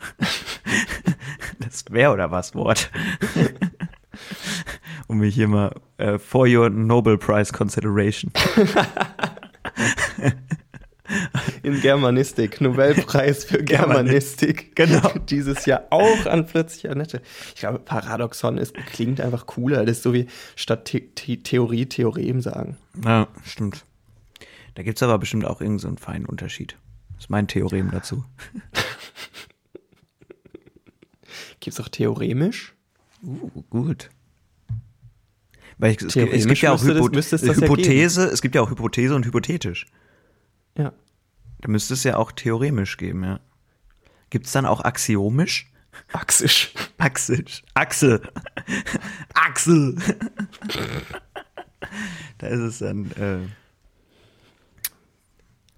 [1.58, 2.90] Das Wer- oder Was-Wort.
[5.06, 8.32] um mich hier mal, äh, for your Nobel Prize Consideration.
[11.62, 14.74] In Germanistik, Nobelpreis für Germanistik.
[14.74, 15.12] Genau.
[15.30, 17.22] Dieses Jahr auch an plötzlich Annette.
[17.54, 19.84] Ich glaube, Paradoxon ist, klingt einfach cooler.
[19.84, 22.76] Das ist so wie statt The The Theorie Theorem sagen.
[23.04, 23.84] Ja, stimmt.
[24.74, 26.76] Da gibt's aber bestimmt auch irgendeinen so einen feinen Unterschied.
[27.14, 28.24] Das ist mein Theorem dazu.
[31.60, 32.74] Gibt es auch theoremisch?
[33.22, 34.10] Uh, gut.
[35.78, 38.42] Weil ich, es, gibt, es gibt ja auch das- Hypo es das ja Hypothese, es
[38.42, 39.86] gibt ja auch Hypothese und hypothetisch.
[40.76, 40.92] Ja.
[41.62, 43.40] Da müsste es ja auch theoremisch geben, ja.
[44.30, 45.72] Gibt es dann auch axiomisch?
[46.12, 46.72] Axisch.
[46.98, 47.62] Axisch.
[47.74, 48.22] Achsel.
[49.34, 49.96] Achsel.
[52.38, 53.38] da ist es dann äh,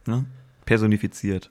[0.08, 0.24] ne?
[0.64, 1.50] personifiziert.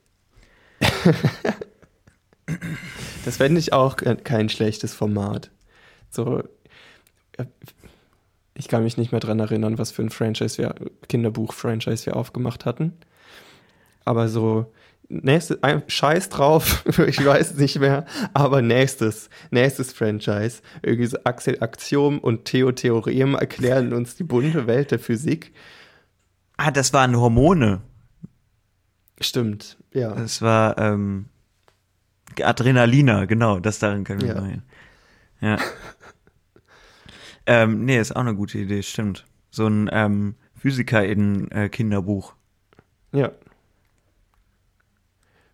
[3.25, 5.51] Das fände ich auch ke- kein schlechtes Format.
[6.09, 6.43] So,
[7.37, 7.45] äh,
[8.53, 10.75] ich kann mich nicht mehr dran erinnern, was für ein Franchise wir,
[11.09, 12.93] Kinderbuch-Franchise wir aufgemacht hatten.
[14.05, 14.73] Aber so,
[15.09, 20.61] nächstes, ein- scheiß drauf, ich weiß nicht mehr, aber nächstes, nächstes Franchise.
[20.81, 25.53] Irgendwie so Axel Axiom und Theo Theorem erklären uns die bunte Welt der Physik.
[26.57, 27.81] Ah, das waren Hormone.
[29.21, 30.13] Stimmt, ja.
[30.15, 31.25] Das war ähm,
[32.41, 34.47] Adrenalina, genau, das darin können wir Ja.
[34.47, 34.57] ja.
[35.41, 35.57] Ja.
[37.45, 39.25] ähm, nee, ist auch eine gute Idee, stimmt.
[39.51, 42.33] So ein ähm, Physiker in äh, Kinderbuch.
[43.11, 43.31] Ja.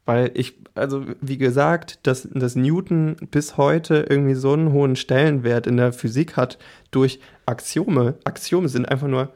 [0.09, 5.67] Weil ich, also wie gesagt, dass, dass Newton bis heute irgendwie so einen hohen Stellenwert
[5.67, 6.57] in der Physik hat
[6.89, 8.15] durch Axiome.
[8.23, 9.31] Axiome sind einfach nur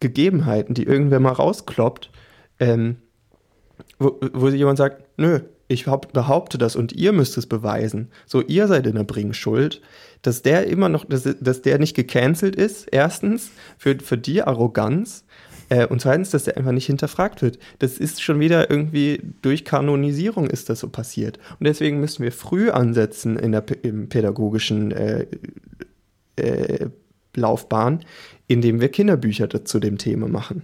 [0.00, 2.10] Gegebenheiten, die irgendwer mal rauskloppt,
[2.60, 2.96] ähm,
[3.98, 8.10] wo, wo jemand sagt, nö, ich haupt- behaupte das und ihr müsst es beweisen.
[8.26, 9.80] So, ihr seid in der Bringschuld,
[10.20, 15.24] dass der immer noch, dass, dass der nicht gecancelt ist, erstens, für, für die Arroganz,
[15.68, 17.58] äh, und zweitens, dass der einfach nicht hinterfragt wird.
[17.78, 21.38] Das ist schon wieder irgendwie durch Kanonisierung ist das so passiert.
[21.58, 25.26] Und deswegen müssen wir früh ansetzen in der im pädagogischen äh,
[26.36, 26.86] äh,
[27.34, 28.00] Laufbahn,
[28.46, 30.62] indem wir Kinderbücher zu dem Thema machen.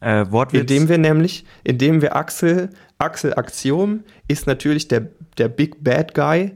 [0.00, 0.62] Äh, Wortwitz.
[0.62, 6.52] Indem wir nämlich, indem wir Axel, Axel Axiom ist natürlich der, der Big Bad Guy,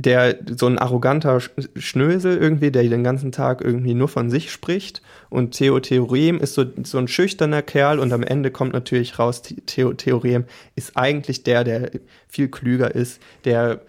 [0.00, 4.50] der so ein arroganter Sch- Schnösel irgendwie, der den ganzen Tag irgendwie nur von sich
[4.50, 5.02] spricht.
[5.28, 9.42] Und Theo Theorem ist so, so ein schüchterner Kerl und am Ende kommt natürlich raus,
[9.42, 10.44] Theo Theorem
[10.74, 11.90] ist eigentlich der, der
[12.28, 13.82] viel klüger ist, der,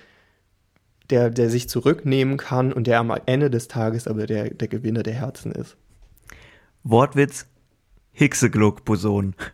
[1.09, 5.03] der, der sich zurücknehmen kann und der am Ende des Tages aber der, der Gewinner
[5.03, 5.77] der Herzen ist.
[6.83, 7.45] Wortwitz,
[8.13, 9.35] Higgs-Boson.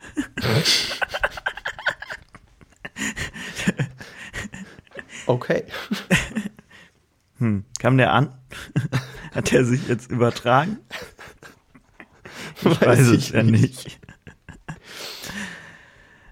[5.27, 5.63] Okay.
[7.39, 8.33] Hm, kam der an?
[9.33, 10.77] Hat er sich jetzt übertragen?
[12.61, 13.99] Ich weiß, es ja nicht.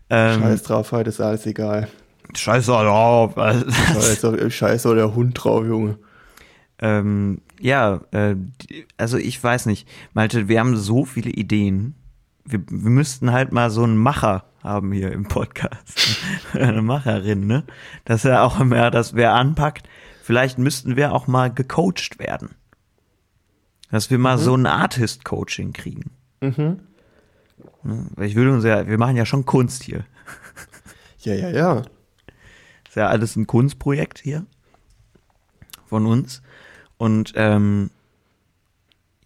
[0.09, 1.87] Ähm, Scheiß drauf, heute ist alles egal.
[2.35, 3.33] Scheiß drauf.
[3.35, 5.97] Scheiß, Scheiß der Hund drauf, Junge.
[6.79, 8.35] Ähm, ja, äh,
[8.97, 9.87] also ich weiß nicht.
[10.13, 11.95] Malte, wir haben so viele Ideen.
[12.43, 16.17] Wir, wir müssten halt mal so einen Macher haben hier im Podcast.
[16.53, 17.63] Eine Macherin, ne?
[18.03, 19.87] Dass er auch mehr, dass wer anpackt.
[20.25, 22.55] Vielleicht müssten wir auch mal gecoacht werden.
[23.91, 26.09] Dass wir mal so ein Artist-Coaching kriegen.
[26.41, 26.79] Mhm.
[27.83, 28.07] Ne?
[28.15, 30.03] Weil ich will uns ja, wir machen ja schon Kunst hier.
[31.19, 31.77] Ja, ja, ja.
[32.87, 34.45] Ist ja alles ein Kunstprojekt hier
[35.85, 36.43] von uns.
[36.97, 37.89] Und ähm,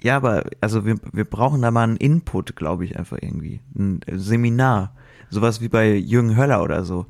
[0.01, 3.59] ja, aber also wir, wir brauchen da mal einen Input, glaube ich, einfach irgendwie.
[3.77, 4.95] Ein Seminar.
[5.29, 7.05] Sowas wie bei Jürgen Höller oder so.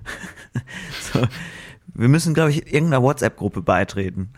[1.14, 1.28] so
[2.00, 4.34] wir müssen, glaube ich, irgendeiner WhatsApp-Gruppe beitreten.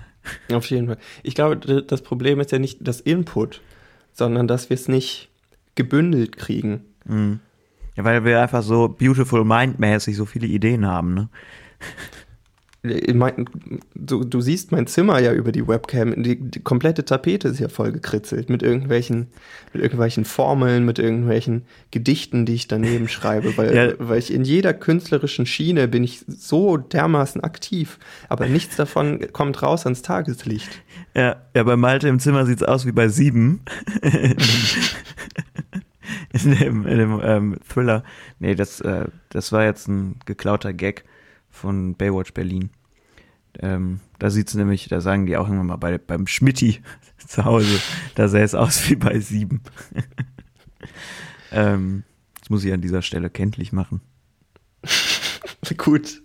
[0.52, 0.98] Auf jeden Fall.
[1.24, 3.62] Ich glaube, das Problem ist ja nicht das Input,
[4.14, 5.30] sondern dass wir es nicht
[5.76, 6.86] gebündelt kriegen.
[7.96, 11.30] Ja, weil wir einfach so beautiful mind-mäßig so viele Ideen haben, ne?
[12.84, 13.48] Mein,
[13.94, 16.24] du, du siehst mein Zimmer ja über die Webcam.
[16.24, 19.28] Die, die komplette Tapete ist ja voll gekritzelt mit irgendwelchen,
[19.72, 23.94] mit irgendwelchen Formeln, mit irgendwelchen Gedichten, die ich daneben schreibe, weil, Ja.
[24.00, 29.62] weil ich in jeder künstlerischen Schiene bin ich so dermaßen aktiv, aber nichts davon kommt
[29.62, 30.82] raus ans Tageslicht.
[31.14, 33.62] Ja, ja, bei Malte im Zimmer sieht's aus wie bei Sieben.
[36.34, 38.04] in dem, in dem ähm, Thriller.
[38.40, 41.04] Nee, das, äh, das war jetzt ein geklauter Gag
[41.52, 42.72] von Baywatch Berlin.
[43.60, 46.82] Ähm, da sieht's nämlich, da sagen die auch immer mal bei, beim Schmitti
[47.28, 47.80] zu Hause,
[48.16, 49.62] da sähe es aus wie bei Sieben.
[51.52, 52.04] ähm,
[52.40, 54.02] das muss ich an dieser Stelle kenntlich machen.
[55.78, 56.22] Gut.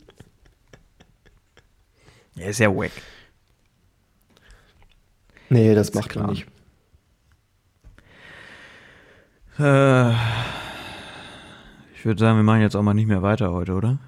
[2.36, 2.92] Ja, ist ja wack.
[5.48, 6.26] Nee, das Ist macht klar.
[6.26, 6.46] man nicht.
[9.58, 10.10] Äh,
[11.94, 13.98] ich würde sagen, wir machen jetzt auch mal nicht mehr weiter heute, oder?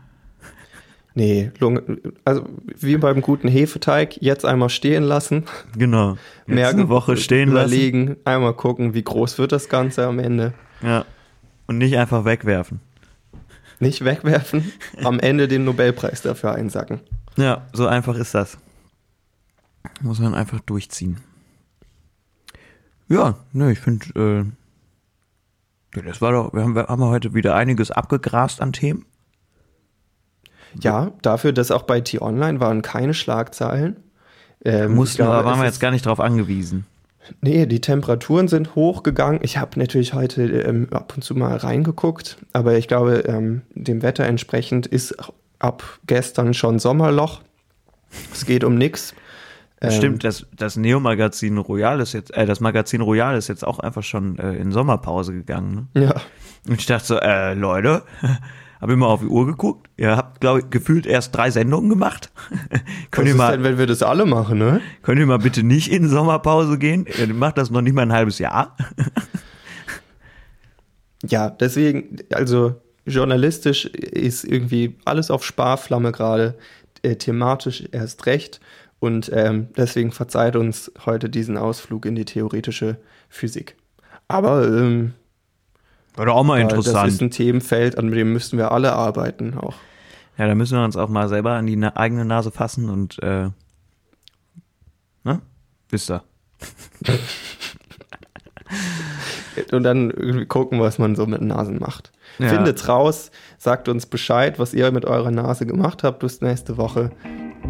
[1.18, 1.82] Nee, Lunge,
[2.24, 2.44] also
[2.78, 5.46] wie beim guten Hefeteig, jetzt einmal stehen lassen,
[5.76, 6.12] Genau.
[6.46, 7.72] Jetzt merken, eine Woche stehen lassen.
[7.72, 10.54] überlegen, einmal gucken, wie groß wird das Ganze am Ende.
[10.80, 11.04] Ja.
[11.66, 12.78] Und nicht einfach wegwerfen.
[13.80, 14.70] Nicht wegwerfen,
[15.02, 17.00] am Ende den Nobelpreis dafür einsacken.
[17.36, 18.56] Ja, so einfach ist das.
[20.00, 21.16] Muss man einfach durchziehen.
[23.08, 24.46] Ja, ne, ich finde,
[25.96, 29.04] äh, das war doch, wir haben, wir haben heute wieder einiges abgegrast an Themen.
[30.80, 33.96] Ja, dafür, dass auch bei T-Online waren keine Schlagzeilen.
[34.64, 36.84] Ähm, Mussten, aber waren wir jetzt gar nicht drauf angewiesen.
[37.40, 39.40] Nee, die Temperaturen sind hochgegangen.
[39.42, 44.02] Ich habe natürlich heute ähm, ab und zu mal reingeguckt, aber ich glaube, ähm, dem
[44.02, 45.14] Wetter entsprechend ist
[45.58, 47.42] ab gestern schon Sommerloch.
[48.32, 49.14] Es geht um nix.
[49.80, 53.78] Ähm, Stimmt, das, das Neo-Magazin Royal ist jetzt, äh, das Magazin Royal ist jetzt auch
[53.78, 55.88] einfach schon äh, in Sommerpause gegangen.
[55.94, 56.04] Ne?
[56.04, 56.14] Ja,
[56.66, 58.02] Und ich dachte so, äh, Leute,
[58.80, 59.88] hab immer auf die Uhr geguckt.
[59.96, 62.30] Ihr habt, glaube ich, gefühlt erst drei Sendungen gemacht.
[62.70, 64.80] was könnt, ihr ist mal, denn, wenn wir das alle machen, ne?
[65.02, 67.06] könnt ihr mal bitte nicht in Sommerpause gehen?
[67.18, 68.76] Ihr macht das noch nicht mal ein halbes Jahr.
[71.26, 76.56] Ja, deswegen, also journalistisch ist irgendwie alles auf Sparflamme gerade,
[77.02, 78.60] äh, thematisch erst recht.
[79.00, 82.98] Und ähm, deswegen verzeiht uns heute diesen Ausflug in die theoretische
[83.28, 83.76] Physik.
[84.26, 85.14] Aber ähm,
[86.26, 87.12] Doch auch mal ja, das interessant.
[87.12, 89.74] ist ein Themenfeld, an dem müssten wir alle arbeiten auch.
[90.36, 93.22] ja, da müssen wir uns auch mal selber an die na eigene Nase fassen und,
[93.22, 93.50] äh,
[95.24, 95.40] ne?
[95.90, 96.22] Wisst ihr.
[99.72, 102.12] Und dann irgendwie gucken, was man so mit Nasen macht.
[102.38, 102.48] Ja.
[102.48, 107.10] Findet's raus, sagt uns Bescheid, was ihr mit eurer Nase gemacht habt bis nächste Woche.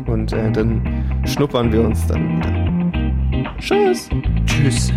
[0.06, 3.58] Und äh, dann schnuppern wir uns dann wieder.
[3.58, 4.08] Tschüss!
[4.46, 4.92] Tschüss.